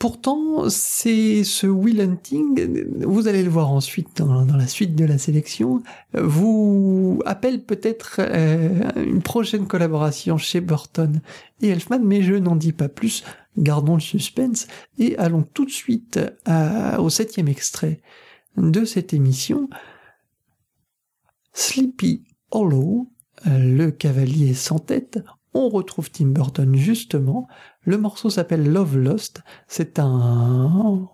Pourtant, 0.00 0.70
c'est 0.70 1.44
ce 1.44 1.66
Will 1.66 2.00
Hunting, 2.00 3.04
vous 3.04 3.28
allez 3.28 3.42
le 3.42 3.50
voir 3.50 3.70
ensuite 3.70 4.16
dans, 4.16 4.46
la 4.46 4.66
suite 4.66 4.96
de 4.96 5.04
la 5.04 5.18
sélection, 5.18 5.82
vous 6.14 7.20
appelle 7.26 7.62
peut-être 7.62 8.16
euh, 8.20 8.80
une 8.96 9.20
prochaine 9.20 9.66
collaboration 9.66 10.38
chez 10.38 10.62
Burton 10.62 11.20
et 11.60 11.68
Elfman, 11.68 11.98
mais 12.02 12.22
je 12.22 12.32
n'en 12.32 12.56
dis 12.56 12.72
pas 12.72 12.88
plus, 12.88 13.24
gardons 13.58 13.96
le 13.96 14.00
suspense 14.00 14.68
et 14.98 15.18
allons 15.18 15.42
tout 15.42 15.66
de 15.66 15.70
suite 15.70 16.18
au 16.98 17.10
septième 17.10 17.48
extrait 17.48 18.00
de 18.56 18.86
cette 18.86 19.12
émission, 19.12 19.68
Sleepy 21.52 22.24
Hollow, 22.52 23.12
le 23.44 23.90
cavalier 23.90 24.54
sans 24.54 24.78
tête, 24.78 25.20
on 25.54 25.68
retrouve 25.68 26.10
Tim 26.10 26.26
Burton 26.26 26.74
justement. 26.76 27.48
Le 27.82 27.98
morceau 27.98 28.30
s'appelle 28.30 28.70
Love 28.70 28.98
Lost. 28.98 29.42
C'est 29.66 29.98
un 29.98 31.08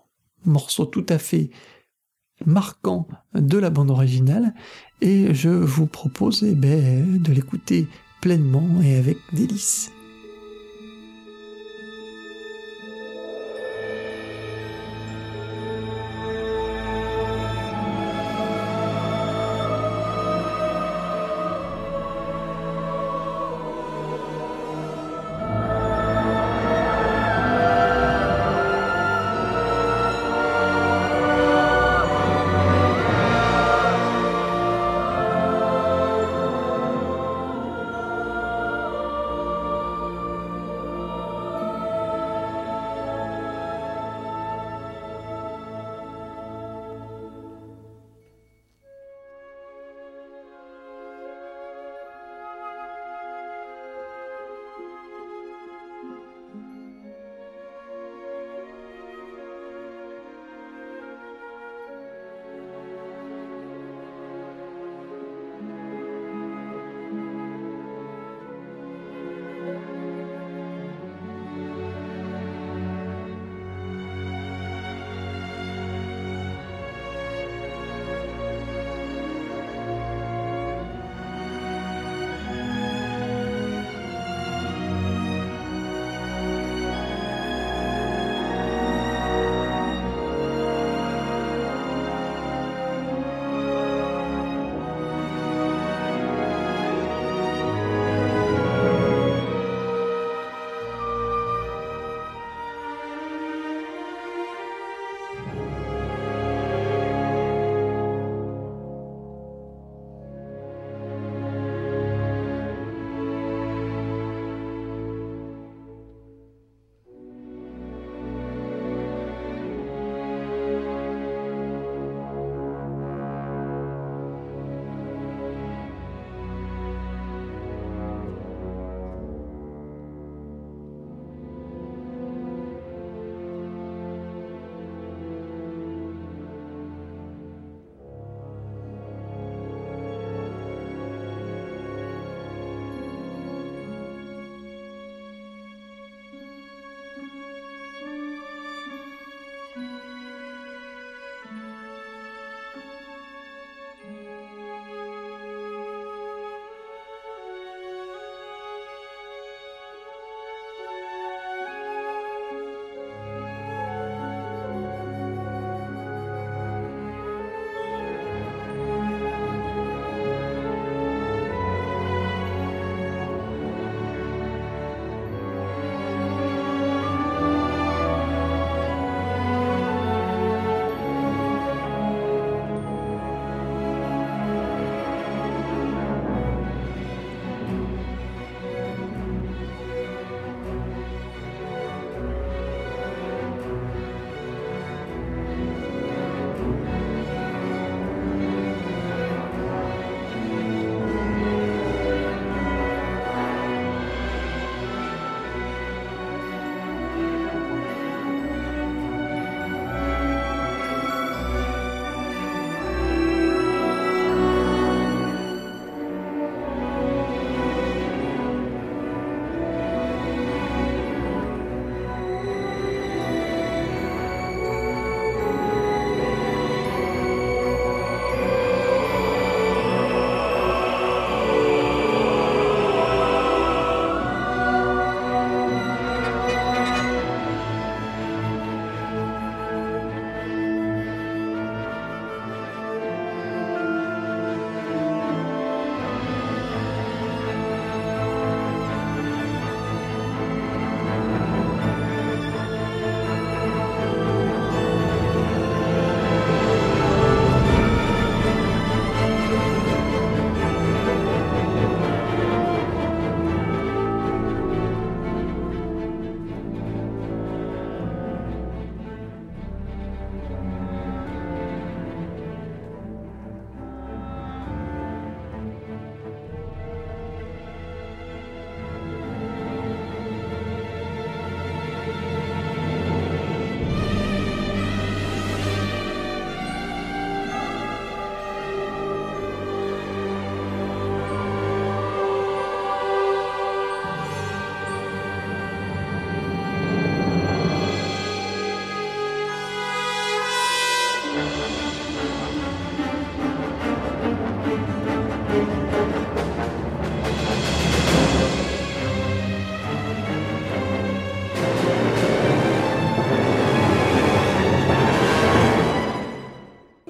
morceau 0.45 0.85
tout 0.85 1.05
à 1.09 1.17
fait 1.17 1.49
marquant 2.45 3.07
de 3.33 3.57
la 3.57 3.69
bande 3.69 3.89
originale 3.89 4.53
et 5.01 5.33
je 5.33 5.49
vous 5.49 5.87
propose 5.87 6.43
eh 6.43 6.53
ben, 6.53 7.21
de 7.21 7.33
l'écouter 7.33 7.87
pleinement 8.21 8.81
et 8.81 8.95
avec 8.95 9.17
délice. 9.33 9.91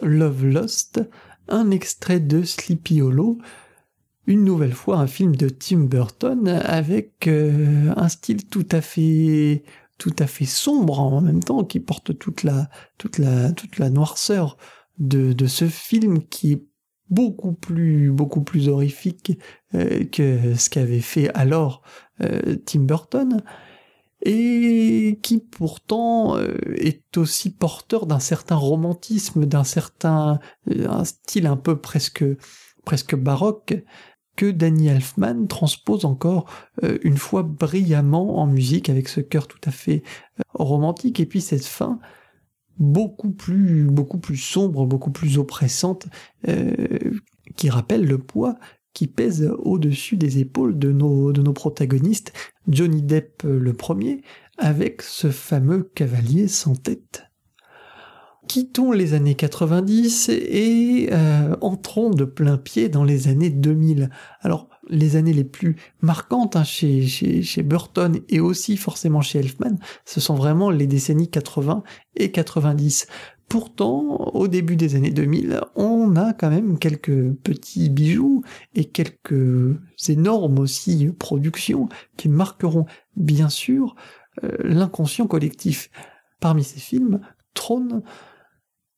Love 0.08 0.45
Lost, 0.45 1.01
un 1.47 1.72
extrait 1.72 2.20
de 2.20 2.43
Sleepy 2.43 3.01
Hollow, 3.01 3.38
une 4.28 4.43
nouvelle 4.43 4.74
fois 4.74 4.97
un 4.97 5.08
film 5.08 5.36
de 5.36 5.49
Tim 5.49 5.86
Burton 5.86 6.47
avec 6.47 7.28
euh, 7.28 7.93
un 7.95 8.10
style 8.10 8.45
tout 8.45 8.68
à 8.72 8.82
fait 8.82 9.64
tout 9.97 10.16
à 10.20 10.28
fait 10.28 10.45
sombre 10.45 10.99
en 10.99 11.22
même 11.22 11.43
temps 11.43 11.64
qui 11.64 11.80
porte 11.80 12.18
toute 12.20 12.43
la 12.43 12.70
toute 12.97 13.18
la 13.18 13.89
noirceur 13.89 14.58
de, 14.99 15.34
de 15.34 15.47
ce 15.47 15.66
film 15.66 16.22
qui 16.28 16.51
est 16.51 16.64
beaucoup 17.10 17.53
plus 17.53 18.12
beaucoup 18.12 18.41
plus 18.41 18.68
horrifique 18.68 19.39
euh, 19.74 20.03
que 20.03 20.55
ce 20.55 20.70
qu'avait 20.70 20.99
fait 20.99 21.34
alors 21.34 21.82
euh, 22.22 22.58
Tim 22.66 22.82
Burton 22.82 23.41
et 24.24 25.20
qui 25.22 25.39
pourtant 25.39 26.38
euh, 26.38 26.55
est 26.76 27.18
aussi 27.18 27.51
porteur 27.51 28.05
d'un 28.07 28.20
certain 28.20 28.55
romantisme, 28.55 29.45
d'un 29.45 29.63
certain 29.63 30.39
un 30.70 31.05
style 31.05 31.47
un 31.47 31.57
peu 31.57 31.80
presque 31.80 32.26
presque 32.86 33.15
baroque 33.15 33.76
que 34.36 34.49
Danny 34.51 34.88
Elfman 34.88 35.47
transpose 35.47 36.05
encore 36.05 36.45
une 37.03 37.18
fois 37.18 37.41
brillamment 37.41 38.38
en 38.38 38.45
musique 38.45 38.88
avec 38.88 39.09
ce 39.09 39.20
cœur 39.20 39.47
tout 39.47 39.59
à 39.65 39.72
fait 39.72 40.03
romantique. 40.53 41.20
Et 41.20 41.26
puis 41.26 41.41
cette 41.41 41.65
fin 41.65 41.99
beaucoup 42.80 43.32
plus, 43.32 43.86
beaucoup 43.86 44.20
plus 44.20 44.38
sombre, 44.38 44.86
beaucoup 44.86 45.11
plus 45.11 45.38
oppressante, 45.38 46.07
euh, 46.47 46.76
qui 47.55 47.70
rappelle 47.70 48.05
le 48.05 48.18
poids 48.18 48.57
qui 48.93 49.07
pèse 49.07 49.51
au-dessus 49.59 50.18
des 50.18 50.39
épaules 50.39 50.78
de 50.78 50.91
nos, 50.91 51.32
de 51.32 51.43
nos 51.43 51.53
protagonistes, 51.53 52.34
Johnny 52.68 53.01
Depp 53.01 53.43
le 53.43 53.74
premier, 53.74 54.22
avec 54.57 55.01
ce 55.01 55.30
fameux 55.30 55.84
cavalier 55.95 56.47
sans 56.47 56.76
tête. 56.76 57.24
Quittons 58.47 58.93
les 58.93 59.13
années 59.13 59.36
90 59.36 60.30
et 60.30 61.09
euh, 61.11 61.55
entrons 61.59 62.11
de 62.11 62.24
plein 62.24 62.57
pied 62.57 62.88
dans 62.88 63.03
les 63.03 63.28
années 63.28 63.49
2000. 63.49 64.09
Alors, 64.39 64.70
les 64.89 65.18
années 65.18 65.34
les 65.34 65.43
plus 65.43 65.76
marquantes 65.99 66.55
hein, 66.55 66.63
chez, 66.63 67.05
chez, 67.07 67.43
chez, 67.43 67.61
Burton 67.61 68.22
et 68.30 68.39
aussi 68.39 68.78
forcément 68.78 69.20
chez 69.20 69.39
Elfman, 69.39 69.78
ce 70.05 70.22
sont 70.22 70.36
vraiment 70.36 70.70
les 70.70 70.88
décennies 70.88 71.30
80 71.30 71.84
et 72.15 72.32
90. 72.32 73.07
Pourtant, 73.50 74.32
au 74.34 74.50
début 74.50 74.76
des 74.76 74.95
années 74.95 75.12
2000, 75.12 75.62
on 75.76 76.18
a 76.18 76.34
quand 76.34 76.50
même 76.50 76.78
quelques 76.78 77.32
petits 77.43 77.89
bijoux 77.89 78.43
et 78.76 78.86
quelques 78.86 79.78
énormes 80.10 80.60
aussi 80.60 81.10
productions 81.18 81.88
qui 82.18 82.28
marqueront 82.28 82.86
bien 83.16 83.48
sûr 83.48 83.95
euh, 84.43 84.52
l'inconscient 84.60 85.28
collectif. 85.28 85.89
Parmi 86.41 86.64
ces 86.64 86.80
films 86.80 87.22
trône 87.54 88.04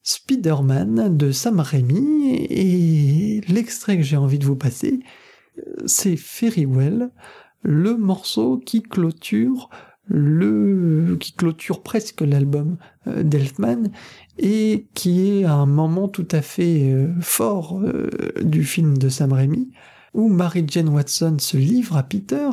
Spider-Man 0.01 1.15
de 1.15 1.31
Sam 1.31 1.59
Raimi 1.59 2.33
et 2.49 3.41
l'extrait 3.47 3.97
que 3.97 4.03
j'ai 4.03 4.17
envie 4.17 4.39
de 4.39 4.45
vous 4.45 4.55
passer, 4.55 4.99
c'est 5.85 6.17
Well, 6.65 7.11
le 7.61 7.97
morceau 7.97 8.57
qui 8.57 8.81
clôture 8.81 9.69
le 10.09 11.15
qui 11.19 11.33
clôture 11.33 11.81
presque 11.81 12.21
l'album 12.21 12.77
euh, 13.07 13.23
d'Elfman 13.23 13.89
et 14.37 14.87
qui 14.93 15.29
est 15.29 15.45
un 15.45 15.65
moment 15.65 16.07
tout 16.07 16.27
à 16.31 16.41
fait 16.41 16.91
euh, 16.91 17.13
fort 17.21 17.79
euh, 17.79 18.09
du 18.41 18.63
film 18.63 18.97
de 18.97 19.09
Sam 19.09 19.33
Raimi 19.33 19.71
où 20.13 20.27
Mary 20.27 20.65
Jane 20.67 20.89
Watson 20.89 21.37
se 21.39 21.57
livre 21.57 21.95
à 21.95 22.03
Peter 22.03 22.49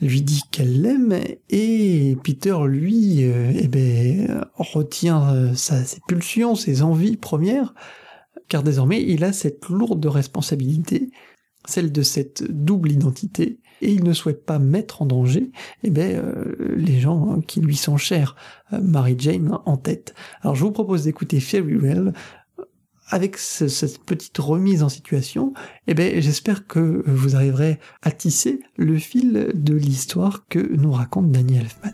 lui 0.00 0.22
dit 0.22 0.42
qu'elle 0.50 0.80
l'aime 0.80 1.14
et 1.50 2.16
Peter 2.24 2.56
lui 2.66 3.20
eh 3.20 3.68
ben, 3.68 4.44
retient 4.54 5.54
ses 5.54 6.00
pulsions, 6.08 6.56
ses 6.56 6.82
envies 6.82 7.16
premières 7.16 7.74
car 8.48 8.62
désormais 8.62 9.02
il 9.02 9.22
a 9.22 9.32
cette 9.32 9.68
lourde 9.68 10.04
responsabilité 10.06 11.10
celle 11.66 11.92
de 11.92 12.02
cette 12.02 12.44
double 12.50 12.92
identité, 12.92 13.58
et 13.84 13.92
il 13.92 14.02
ne 14.02 14.12
souhaite 14.12 14.44
pas 14.44 14.58
mettre 14.58 15.02
en 15.02 15.06
danger 15.06 15.50
eh 15.82 15.90
ben, 15.90 16.16
euh, 16.16 16.74
les 16.76 17.00
gens 17.00 17.40
qui 17.46 17.60
lui 17.60 17.76
sont 17.76 17.96
chers, 17.96 18.34
euh, 18.72 18.80
Mary 18.80 19.14
Jane 19.18 19.58
en 19.66 19.76
tête. 19.76 20.14
Alors 20.42 20.54
je 20.54 20.64
vous 20.64 20.72
propose 20.72 21.04
d'écouter 21.04 21.38
Fairy 21.40 21.76
Well 21.76 22.12
avec 23.08 23.36
cette 23.36 24.02
petite 24.04 24.38
remise 24.38 24.82
en 24.82 24.88
situation, 24.88 25.52
eh 25.86 25.92
ben, 25.92 26.22
j'espère 26.22 26.66
que 26.66 27.02
vous 27.06 27.36
arriverez 27.36 27.78
à 28.00 28.10
tisser 28.10 28.60
le 28.76 28.98
fil 28.98 29.50
de 29.54 29.74
l'histoire 29.74 30.46
que 30.48 30.58
nous 30.58 30.90
raconte 30.90 31.30
Daniel 31.30 31.64
Elfman. 31.64 31.92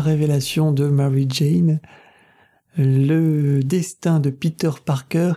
La 0.00 0.04
révélation 0.06 0.72
de 0.72 0.86
Mary 0.86 1.26
Jane, 1.28 1.78
le 2.78 3.60
destin 3.60 4.18
de 4.18 4.30
Peter 4.30 4.70
Parker, 4.82 5.34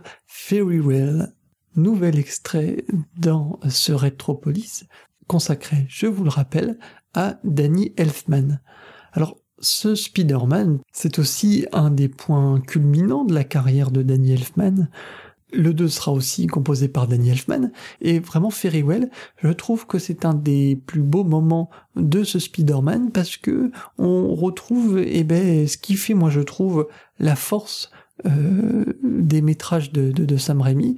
Well, 0.53 1.34
nouvel 1.76 2.18
extrait 2.18 2.86
dans 3.18 3.59
ce 3.68 3.91
Retropolis, 3.91 4.86
consacré, 5.28 5.86
je 5.89 6.07
vous 6.07 6.24
le 6.24 6.30
rappelle, 6.30 6.80
à 7.14 7.39
Danny 7.43 7.91
Elfman. 7.97 8.61
Alors, 9.11 9.36
ce 9.59 9.95
Spider-Man, 9.95 10.80
c'est 10.93 11.20
aussi 11.20 11.66
un 11.74 11.89
des 11.89 12.07
points 12.07 12.61
culminants 12.61 13.26
de 13.26 13.34
la 13.34 13.43
carrière 13.43 13.91
de 13.91 14.01
Danny 14.01 14.32
Elfman. 14.32 14.88
Le 15.53 15.73
2 15.73 15.87
sera 15.87 16.11
aussi 16.11 16.47
composé 16.47 16.87
par 16.87 17.07
Danny 17.07 17.29
Elfman, 17.29 17.71
et 18.01 18.19
vraiment 18.19 18.49
Well, 18.63 19.09
je 19.37 19.49
trouve 19.49 19.85
que 19.85 19.99
c'est 19.99 20.25
un 20.25 20.33
des 20.33 20.75
plus 20.75 21.01
beaux 21.01 21.23
moments 21.23 21.69
de 21.95 22.23
ce 22.23 22.39
Spider-Man 22.39 23.11
parce 23.11 23.37
que 23.37 23.71
on 23.97 24.33
retrouve, 24.35 24.99
eh 24.99 25.23
ben, 25.23 25.67
ce 25.67 25.77
qui 25.77 25.95
fait, 25.95 26.13
moi 26.13 26.29
je 26.29 26.41
trouve, 26.41 26.87
la 27.19 27.35
force 27.35 27.91
euh, 28.28 28.86
des 29.01 29.41
métrages 29.41 29.91
de, 29.91 30.11
de, 30.11 30.38
Sam 30.38 30.61
Raimi, 30.61 30.97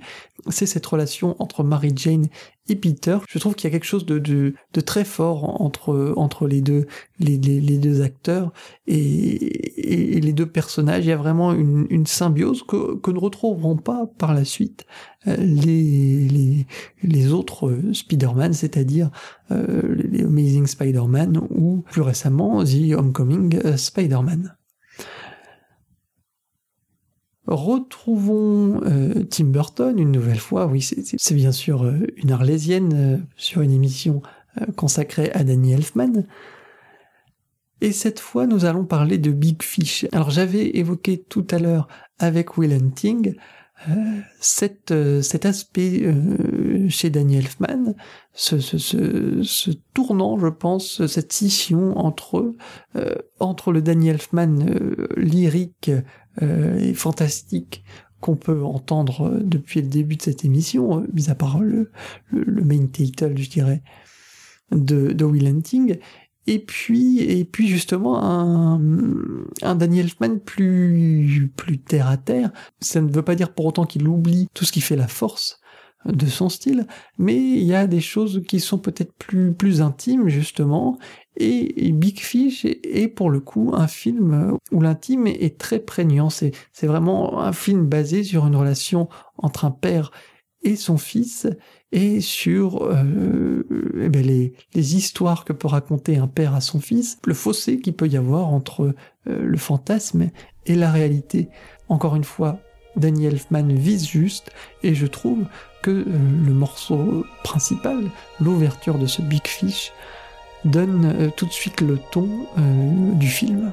c'est 0.49 0.65
cette 0.65 0.85
relation 0.85 1.35
entre 1.39 1.63
Mary 1.63 1.93
Jane 1.95 2.27
et 2.67 2.75
Peter. 2.75 3.19
Je 3.29 3.39
trouve 3.39 3.55
qu'il 3.55 3.69
y 3.69 3.71
a 3.71 3.71
quelque 3.71 3.85
chose 3.85 4.05
de, 4.05 4.19
de, 4.19 4.53
de, 4.73 4.81
très 4.81 5.05
fort 5.05 5.61
entre, 5.61 6.13
entre 6.17 6.45
les, 6.45 6.59
deux, 6.59 6.87
les, 7.19 7.37
les, 7.37 8.01
acteurs 8.01 8.51
et, 8.85 10.19
les 10.19 10.33
deux 10.33 10.45
personnages. 10.45 11.05
Il 11.05 11.07
y 11.07 11.13
a 11.13 11.17
vraiment 11.17 11.53
une, 11.53 12.05
symbiose 12.05 12.63
que, 12.63 12.95
que 12.95 13.11
ne 13.11 13.19
retrouveront 13.19 13.77
pas 13.77 14.07
par 14.17 14.33
la 14.33 14.43
suite 14.43 14.85
euh, 15.27 15.37
les, 15.37 16.27
les, 16.27 16.67
les 17.01 17.31
autres 17.31 17.73
Spider-Man, 17.93 18.51
c'est-à-dire 18.51 19.09
euh, 19.51 19.95
les 19.95 20.23
Amazing 20.23 20.67
Spider-Man 20.67 21.39
ou 21.49 21.85
plus 21.89 22.01
récemment 22.01 22.61
The 22.65 22.93
Homecoming 22.93 23.77
Spider-Man. 23.77 24.57
Retrouvons 27.47 28.81
euh, 28.85 29.23
Tim 29.29 29.45
Burton 29.45 29.99
une 29.99 30.11
nouvelle 30.11 30.39
fois. 30.39 30.65
Oui, 30.65 30.81
c'est 30.81 31.35
bien 31.35 31.51
sûr 31.51 31.83
euh, 31.83 32.07
une 32.17 32.31
arlésienne 32.31 32.93
euh, 32.95 33.17
sur 33.37 33.61
une 33.61 33.71
émission 33.71 34.21
consacrée 34.77 35.31
à 35.33 35.43
Danny 35.43 35.73
Elfman. 35.73 36.23
Et 37.81 37.91
cette 37.91 38.21
fois, 38.21 38.47
nous 38.47 38.63
allons 38.63 38.85
parler 38.85 39.17
de 39.17 39.31
Big 39.31 39.61
Fish. 39.61 40.05
Alors, 40.13 40.29
j'avais 40.29 40.77
évoqué 40.77 41.21
tout 41.21 41.45
à 41.51 41.59
l'heure 41.59 41.89
avec 42.19 42.57
Will 42.57 42.71
Hunting 42.71 43.35
cet 44.39 44.91
aspect 45.43 46.15
chez 46.87 47.09
Danny 47.09 47.35
Elfman, 47.35 47.93
ce, 48.31 49.71
tournant, 49.93 50.39
je 50.39 50.47
pense, 50.47 51.05
cette 51.07 51.33
scission 51.33 51.97
entre, 51.97 52.55
entre 53.41 53.73
le 53.73 53.81
Danny 53.81 54.07
Elfman 54.07 54.65
lyrique 55.17 55.91
et 56.41 56.93
fantastique 56.93 57.83
qu'on 58.25 58.35
peut 58.35 58.63
entendre 58.63 59.39
depuis 59.43 59.81
le 59.81 59.87
début 59.87 60.15
de 60.15 60.21
cette 60.23 60.45
émission, 60.45 60.99
euh, 60.99 61.07
mis 61.13 61.29
à 61.29 61.35
part 61.35 61.59
le, 61.59 61.91
le, 62.31 62.63
main 62.63 62.87
title, 62.87 63.37
je 63.37 63.49
dirais, 63.49 63.83
de, 64.71 65.11
de 65.11 65.25
Will 65.25 65.45
Hunting, 65.45 65.99
et 66.47 66.57
puis 66.57 67.19
et 67.19 67.45
puis 67.45 67.67
justement 67.67 68.23
un, 68.23 68.81
un 69.61 69.75
Danny 69.75 69.99
Elfman 69.99 70.39
plus 70.39 71.51
plus 71.55 71.79
terre 71.79 72.07
à 72.07 72.17
terre. 72.17 72.51
Ça 72.79 72.99
ne 72.99 73.11
veut 73.11 73.21
pas 73.21 73.35
dire 73.35 73.53
pour 73.53 73.65
autant 73.65 73.85
qu'il 73.85 74.07
oublie 74.07 74.47
tout 74.55 74.65
ce 74.65 74.71
qui 74.71 74.81
fait 74.81 74.95
la 74.95 75.07
force 75.07 75.59
de 76.05 76.25
son 76.27 76.49
style, 76.49 76.87
mais 77.17 77.35
il 77.35 77.63
y 77.63 77.73
a 77.73 77.87
des 77.87 78.01
choses 78.01 78.43
qui 78.47 78.59
sont 78.59 78.77
peut-être 78.77 79.13
plus 79.13 79.53
plus 79.53 79.81
intimes 79.81 80.27
justement 80.29 80.99
et, 81.37 81.91
Big 81.91 82.19
Fish 82.19 82.65
est, 82.65 83.07
pour 83.07 83.29
le 83.29 83.39
coup 83.39 83.71
un 83.73 83.87
film 83.87 84.57
où 84.71 84.81
l'intime 84.81 85.27
est, 85.27 85.57
très 85.57 85.79
prégnant. 85.79 86.29
C'est, 86.29 86.53
vraiment 86.83 87.41
un 87.41 87.51
film 87.51 87.87
basé 87.87 88.23
sur 88.23 88.47
une 88.47 88.55
relation 88.55 89.09
entre 89.37 89.65
un 89.65 89.71
père 89.71 90.11
et 90.63 90.75
son 90.75 90.97
fils 90.97 91.47
et 91.91 92.21
sur 92.21 92.83
euh, 92.83 93.63
eh 94.01 94.09
ben, 94.09 94.25
les, 94.25 94.95
histoires 94.95 95.45
que 95.45 95.53
peut 95.53 95.67
raconter 95.67 96.17
un 96.17 96.27
père 96.27 96.55
à 96.55 96.61
son 96.61 96.79
fils, 96.79 97.19
le 97.25 97.33
fossé 97.33 97.79
qu'il 97.79 97.93
peut 97.93 98.07
y 98.07 98.17
avoir 98.17 98.47
entre 98.47 98.95
euh, 99.27 99.45
le 99.45 99.57
fantasme 99.57 100.29
et 100.65 100.75
la 100.75 100.91
réalité. 100.91 101.49
Encore 101.89 102.15
une 102.15 102.23
fois, 102.23 102.59
Daniel 102.95 103.33
Elfman 103.33 103.67
vise 103.67 104.07
juste 104.07 104.51
et 104.83 104.95
je 104.95 105.05
trouve 105.05 105.45
que 105.81 105.91
euh, 105.91 106.03
le 106.45 106.53
morceau 106.53 107.25
principal, 107.43 108.09
l'ouverture 108.39 108.97
de 108.97 109.05
ce 109.05 109.21
Big 109.21 109.45
Fish, 109.45 109.91
donne 110.63 111.13
euh, 111.19 111.29
tout 111.35 111.45
de 111.45 111.51
suite 111.51 111.81
le 111.81 111.99
ton 112.11 112.27
euh, 112.57 113.13
du 113.13 113.27
film. 113.27 113.71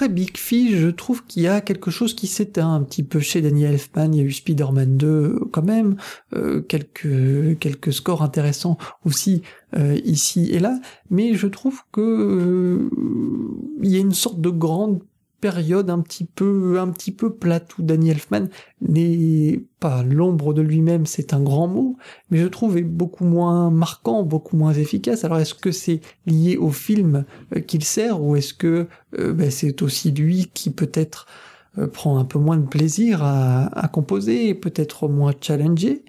Après 0.00 0.08
Big 0.08 0.38
Fish, 0.38 0.76
je 0.76 0.88
trouve 0.88 1.26
qu'il 1.26 1.42
y 1.42 1.46
a 1.46 1.60
quelque 1.60 1.90
chose 1.90 2.14
qui 2.14 2.26
s'éteint 2.26 2.72
un 2.72 2.82
petit 2.82 3.02
peu 3.02 3.20
chez 3.20 3.42
Danny 3.42 3.64
Elfman. 3.64 4.14
Il 4.14 4.16
y 4.16 4.20
a 4.22 4.24
eu 4.24 4.32
Spider-Man 4.32 4.96
2 4.96 5.40
quand 5.52 5.62
même, 5.62 5.96
euh, 6.34 6.62
quelques 6.62 7.58
quelques 7.58 7.92
scores 7.92 8.22
intéressants 8.22 8.78
aussi 9.04 9.42
euh, 9.76 10.00
ici 10.06 10.48
et 10.52 10.58
là, 10.58 10.80
mais 11.10 11.34
je 11.34 11.46
trouve 11.48 11.82
que 11.92 12.00
euh, 12.00 12.90
il 13.82 13.90
y 13.90 13.96
a 13.96 14.00
une 14.00 14.14
sorte 14.14 14.40
de 14.40 14.48
grande 14.48 15.02
période 15.40 15.90
un 15.90 16.00
petit 16.00 16.24
peu 16.24 16.78
un 16.78 16.88
petit 16.90 17.12
peu 17.12 17.34
plate 17.34 17.78
où 17.78 17.82
Danny 17.82 18.10
Elfman 18.10 18.48
n'est 18.80 19.62
pas 19.78 20.02
l'ombre 20.02 20.52
de 20.52 20.62
lui-même, 20.62 21.06
c'est 21.06 21.32
un 21.32 21.40
grand 21.40 21.68
mot, 21.68 21.96
mais 22.30 22.38
je 22.38 22.46
trouve 22.46 22.76
est 22.76 22.82
beaucoup 22.82 23.24
moins 23.24 23.70
marquant, 23.70 24.22
beaucoup 24.22 24.56
moins 24.56 24.72
efficace. 24.74 25.24
Alors 25.24 25.38
est-ce 25.38 25.54
que 25.54 25.72
c'est 25.72 26.00
lié 26.26 26.56
au 26.56 26.70
film 26.70 27.24
euh, 27.54 27.60
qu'il 27.60 27.84
sert 27.84 28.22
ou 28.22 28.36
est-ce 28.36 28.54
que 28.54 28.88
euh, 29.18 29.32
ben, 29.32 29.50
c'est 29.50 29.82
aussi 29.82 30.10
lui 30.10 30.50
qui 30.52 30.70
peut-être 30.70 31.26
euh, 31.78 31.86
prend 31.86 32.18
un 32.18 32.24
peu 32.24 32.38
moins 32.38 32.58
de 32.58 32.66
plaisir 32.66 33.22
à, 33.22 33.66
à 33.78 33.88
composer 33.88 34.54
peut-être 34.54 35.08
moins 35.08 35.32
challengé? 35.40 36.04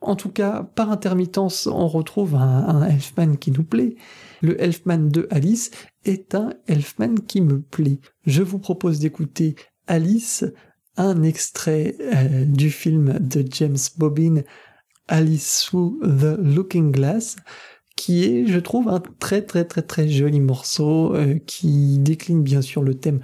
En 0.00 0.16
tout 0.16 0.30
cas, 0.30 0.66
par 0.74 0.90
intermittence, 0.90 1.66
on 1.66 1.86
retrouve 1.86 2.34
un, 2.34 2.68
un 2.68 2.82
Elfman 2.88 3.36
qui 3.36 3.50
nous 3.50 3.64
plaît. 3.64 3.96
Le 4.40 4.60
Elfman 4.60 5.08
de 5.10 5.26
Alice 5.30 5.70
est 6.04 6.34
un 6.34 6.52
Elfman 6.66 7.14
qui 7.26 7.40
me 7.40 7.60
plaît. 7.60 8.00
Je 8.26 8.42
vous 8.42 8.58
propose 8.58 8.98
d'écouter 8.98 9.54
Alice, 9.86 10.44
un 10.96 11.22
extrait 11.22 11.96
euh, 12.00 12.44
du 12.44 12.70
film 12.70 13.18
de 13.18 13.44
James 13.52 13.76
Bobbin, 13.96 14.42
Alice 15.08 15.66
Through 15.66 16.00
the 16.02 16.38
Looking 16.38 16.92
Glass, 16.92 17.36
qui 17.96 18.24
est, 18.24 18.46
je 18.46 18.58
trouve, 18.58 18.88
un 18.88 19.02
très 19.18 19.42
très 19.42 19.64
très 19.64 19.82
très 19.82 20.08
joli 20.08 20.40
morceau 20.40 21.14
euh, 21.14 21.38
qui 21.46 21.98
décline 21.98 22.42
bien 22.42 22.62
sûr 22.62 22.82
le 22.82 22.94
thème 22.94 23.20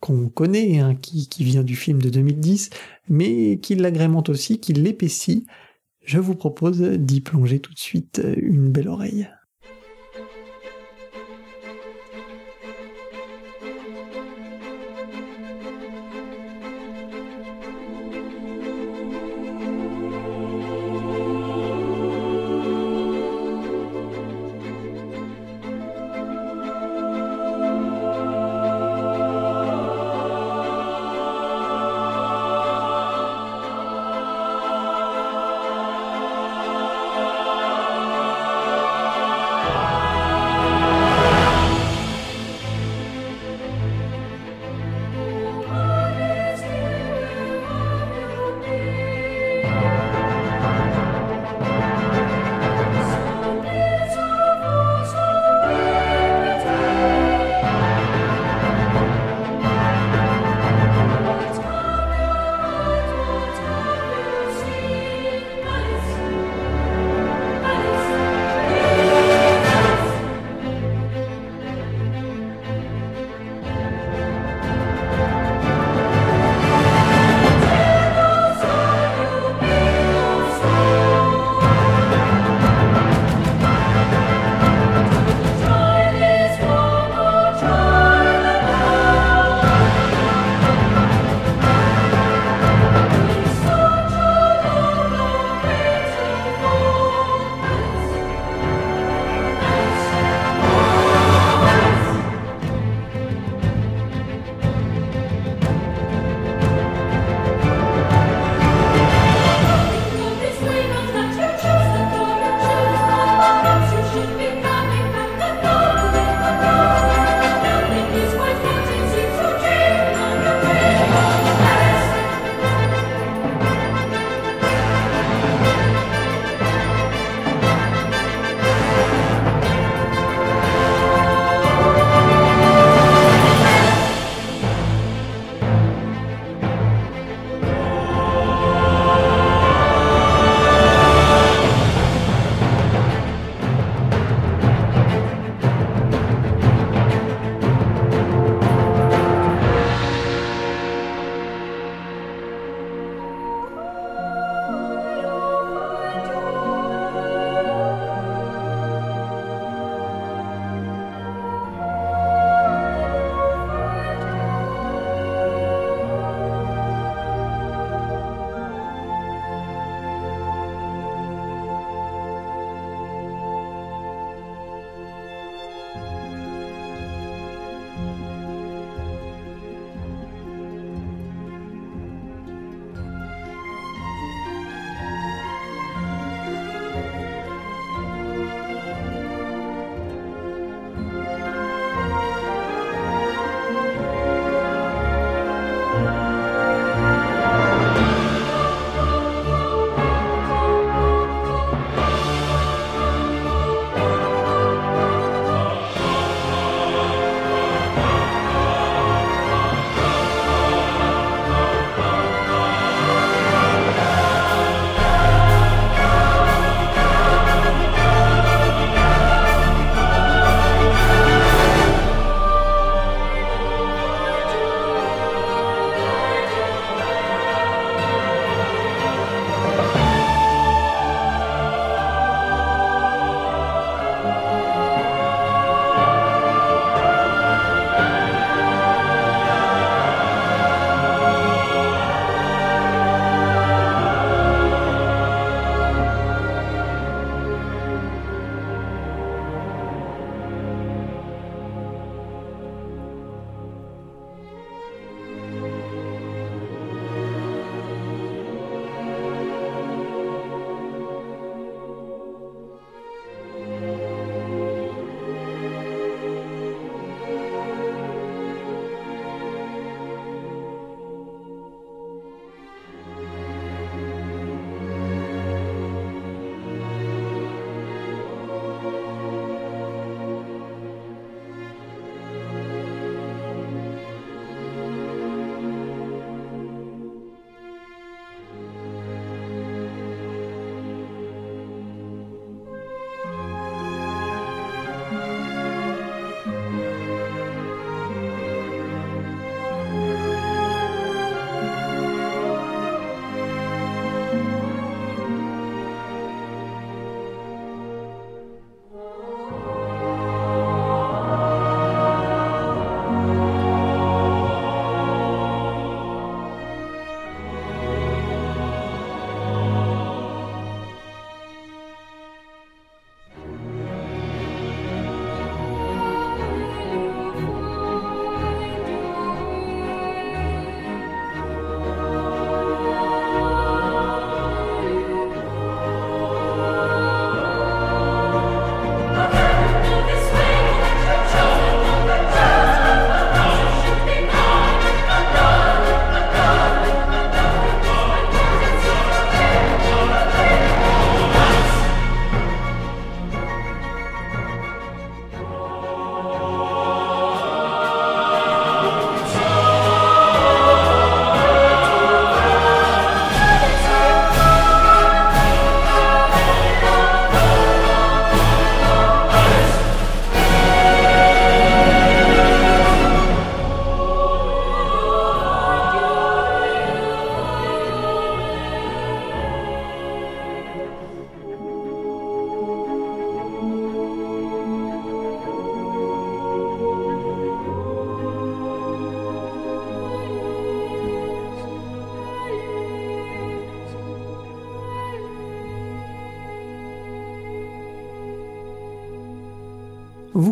qu'on 0.00 0.28
connaît, 0.28 0.80
hein, 0.80 0.94
qui, 0.94 1.28
qui 1.28 1.44
vient 1.44 1.62
du 1.62 1.76
film 1.76 2.00
de 2.00 2.10
2010, 2.10 2.70
mais 3.08 3.58
qui 3.58 3.74
l'agrémente 3.74 4.28
aussi, 4.28 4.60
qui 4.60 4.72
l'épaissit 4.72 5.46
je 6.04 6.18
vous 6.18 6.34
propose 6.34 6.80
d'y 6.82 7.20
plonger 7.20 7.60
tout 7.60 7.72
de 7.72 7.78
suite 7.78 8.20
une 8.36 8.70
belle 8.70 8.88
oreille. 8.88 9.28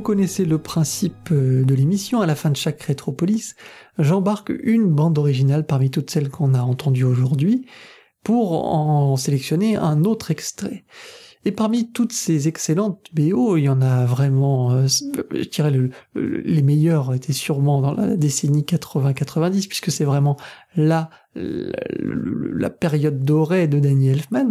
Connaissez 0.02 0.44
le 0.44 0.58
principe 0.58 1.30
euh, 1.32 1.64
de 1.64 1.74
l'émission, 1.74 2.20
à 2.20 2.26
la 2.26 2.34
fin 2.34 2.50
de 2.50 2.56
chaque 2.56 2.82
Rétropolis, 2.82 3.54
j'embarque 3.98 4.52
une 4.62 4.88
bande 4.88 5.18
originale 5.18 5.66
parmi 5.66 5.90
toutes 5.90 6.10
celles 6.10 6.28
qu'on 6.28 6.54
a 6.54 6.60
entendues 6.60 7.04
aujourd'hui 7.04 7.66
pour 8.22 8.66
en 8.74 9.16
sélectionner 9.16 9.76
un 9.76 10.04
autre 10.04 10.30
extrait. 10.30 10.84
Et 11.44 11.52
parmi 11.52 11.90
toutes 11.90 12.12
ces 12.12 12.46
excellentes 12.46 13.08
BO, 13.12 13.56
il 13.56 13.64
y 13.64 13.68
en 13.68 13.82
a 13.82 14.04
vraiment, 14.04 14.70
euh, 14.72 14.86
je 14.86 15.48
dirais, 15.48 15.72
les 16.14 16.62
meilleurs 16.62 17.12
étaient 17.14 17.32
sûrement 17.32 17.80
dans 17.80 17.94
la 17.94 18.16
décennie 18.16 18.62
80-90, 18.62 19.66
puisque 19.66 19.90
c'est 19.90 20.04
vraiment 20.04 20.36
là 20.76 21.10
la, 21.34 22.70
période 22.70 23.24
dorée 23.24 23.66
de 23.66 23.78
Danny 23.78 24.08
Elfman. 24.08 24.50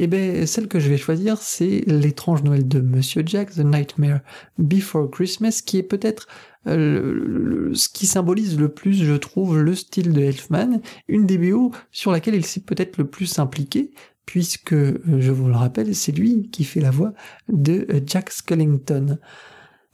Eh 0.00 0.06
ben, 0.06 0.46
celle 0.46 0.68
que 0.68 0.78
je 0.78 0.88
vais 0.88 0.96
choisir, 0.96 1.38
c'est 1.38 1.82
l'étrange 1.86 2.44
Noël 2.44 2.66
de 2.66 2.80
Monsieur 2.80 3.22
Jack, 3.26 3.54
The 3.54 3.64
Nightmare 3.64 4.20
Before 4.58 5.10
Christmas, 5.10 5.60
qui 5.64 5.78
est 5.78 5.82
peut-être 5.82 6.28
euh, 6.68 7.70
ce 7.74 7.88
qui 7.88 8.06
symbolise 8.06 8.58
le 8.58 8.68
plus, 8.68 8.94
je 8.94 9.14
trouve, 9.14 9.58
le 9.58 9.74
style 9.74 10.12
de 10.12 10.20
Elfman, 10.20 10.80
une 11.08 11.26
des 11.26 11.38
BO 11.38 11.72
sur 11.90 12.12
laquelle 12.12 12.36
il 12.36 12.44
s'est 12.44 12.60
peut-être 12.60 12.96
le 12.98 13.06
plus 13.06 13.38
impliqué, 13.38 13.90
puisque, 14.28 14.74
euh, 14.74 15.00
je 15.06 15.32
vous 15.32 15.48
le 15.48 15.56
rappelle, 15.56 15.94
c'est 15.94 16.12
lui 16.12 16.50
qui 16.50 16.64
fait 16.64 16.82
la 16.82 16.90
voix 16.90 17.14
de 17.48 17.86
euh, 17.88 18.00
Jack 18.04 18.28
Skellington. 18.28 19.18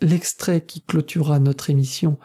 L'extrait 0.00 0.64
qui 0.64 0.82
clôturera 0.82 1.38
notre 1.38 1.70
émission 1.70 2.18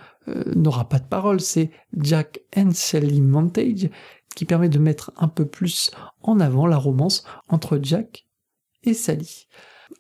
n'aura 0.55 0.88
pas 0.88 0.99
de 0.99 1.07
parole, 1.07 1.39
c'est 1.39 1.72
Jack 1.97 2.41
and 2.55 2.72
Sally 2.74 3.22
Montage, 3.22 3.89
qui 4.36 4.45
permet 4.45 4.70
de 4.70 4.78
mettre 4.78 5.12
un 5.18 5.28
peu 5.28 5.45
plus 5.45 5.91
en 6.22 6.39
avant 6.39 6.68
la 6.68 6.78
romance 6.78 7.24
entre 7.47 7.80
Jack 7.82 8.28
et 8.84 8.93
Sally. 8.93 9.47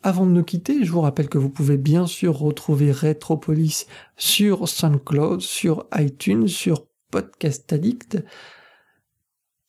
Avant 0.01 0.25
de 0.25 0.31
nous 0.31 0.43
quitter, 0.43 0.83
je 0.83 0.91
vous 0.91 1.01
rappelle 1.01 1.29
que 1.29 1.37
vous 1.37 1.49
pouvez 1.49 1.77
bien 1.77 2.07
sûr 2.07 2.37
retrouver 2.37 2.91
Retropolis 2.91 3.85
sur 4.17 4.67
SoundCloud, 4.67 5.41
sur 5.41 5.87
iTunes, 5.95 6.47
sur 6.47 6.87
Podcast 7.11 7.71
Addict. 7.71 8.23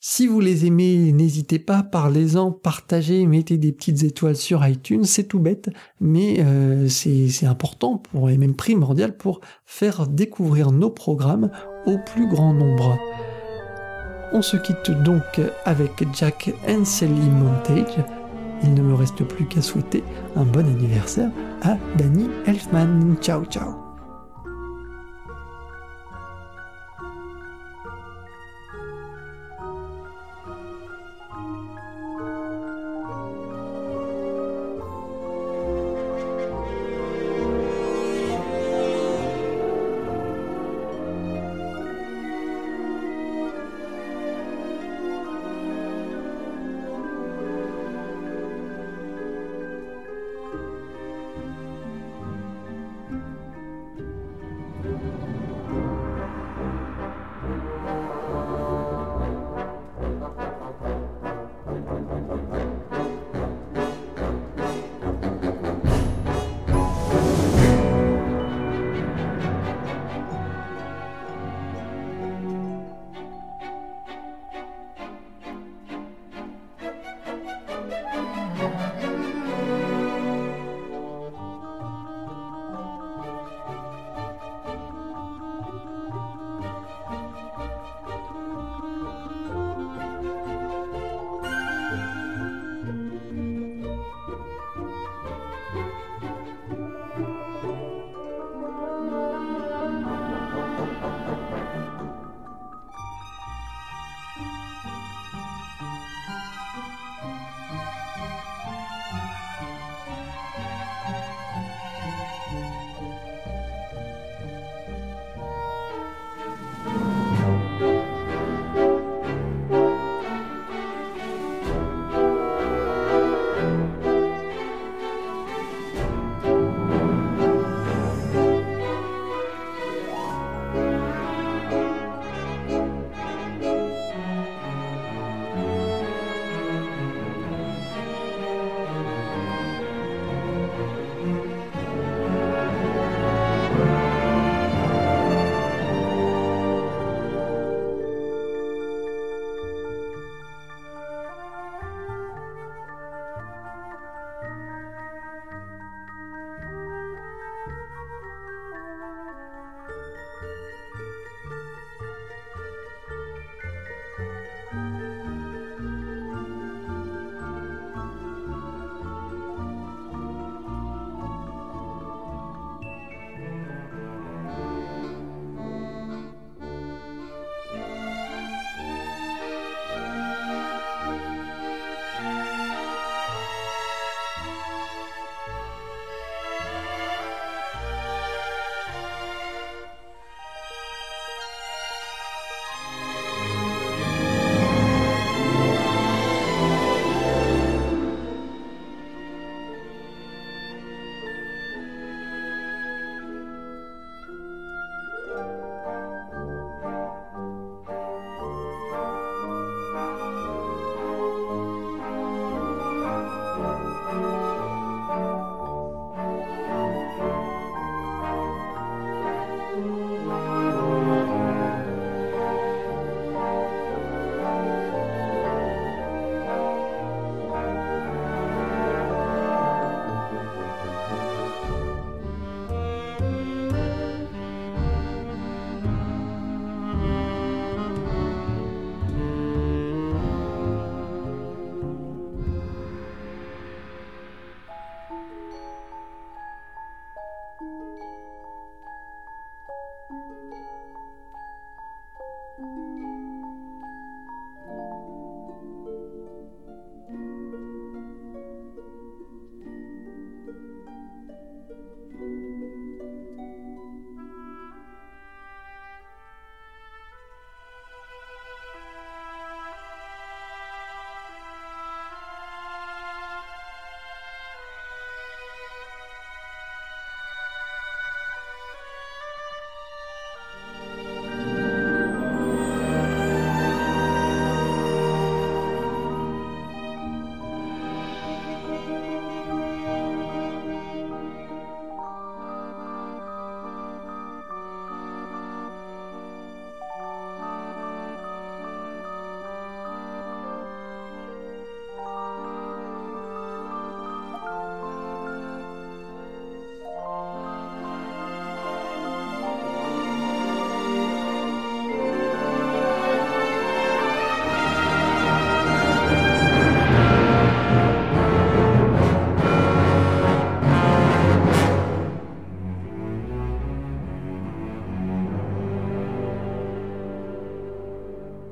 Si 0.03 0.27
vous 0.27 0.41
les 0.41 0.65
aimez, 0.65 1.13
n'hésitez 1.13 1.59
pas, 1.59 1.83
parlez-en, 1.83 2.53
partagez, 2.53 3.27
mettez 3.27 3.59
des 3.59 3.71
petites 3.71 4.03
étoiles 4.03 4.37
sur 4.37 4.67
iTunes, 4.67 5.05
c'est 5.05 5.25
tout 5.25 5.41
bête, 5.41 5.69
mais 6.01 6.37
euh, 6.41 6.89
c'est 6.89 7.45
important 7.45 7.99
pour, 7.99 8.31
et 8.31 8.39
même 8.39 8.55
primordial 8.55 9.15
pour 9.15 9.43
faire 9.67 10.07
découvrir 10.07 10.73
nos 10.73 10.89
programmes 10.89 11.51
au 11.85 11.99
plus 11.99 12.27
grand 12.27 12.55
nombre. 12.55 12.99
On 14.33 14.41
se 14.41 14.57
quitte 14.57 14.91
donc 15.03 15.41
avec 15.67 15.91
Jack 16.15 16.55
and 16.67 16.85
Montage. 17.11 18.03
Il 18.63 18.75
ne 18.75 18.83
me 18.83 18.95
reste 18.95 19.25
plus 19.25 19.47
qu'à 19.49 19.61
souhaiter 19.61 20.03
un 20.35 20.45
bon 20.45 20.67
anniversaire 20.67 21.31
à 21.63 21.77
Danny 21.99 22.27
Elfman. 22.47 23.17
Ciao 23.21 23.45
ciao 23.45 23.90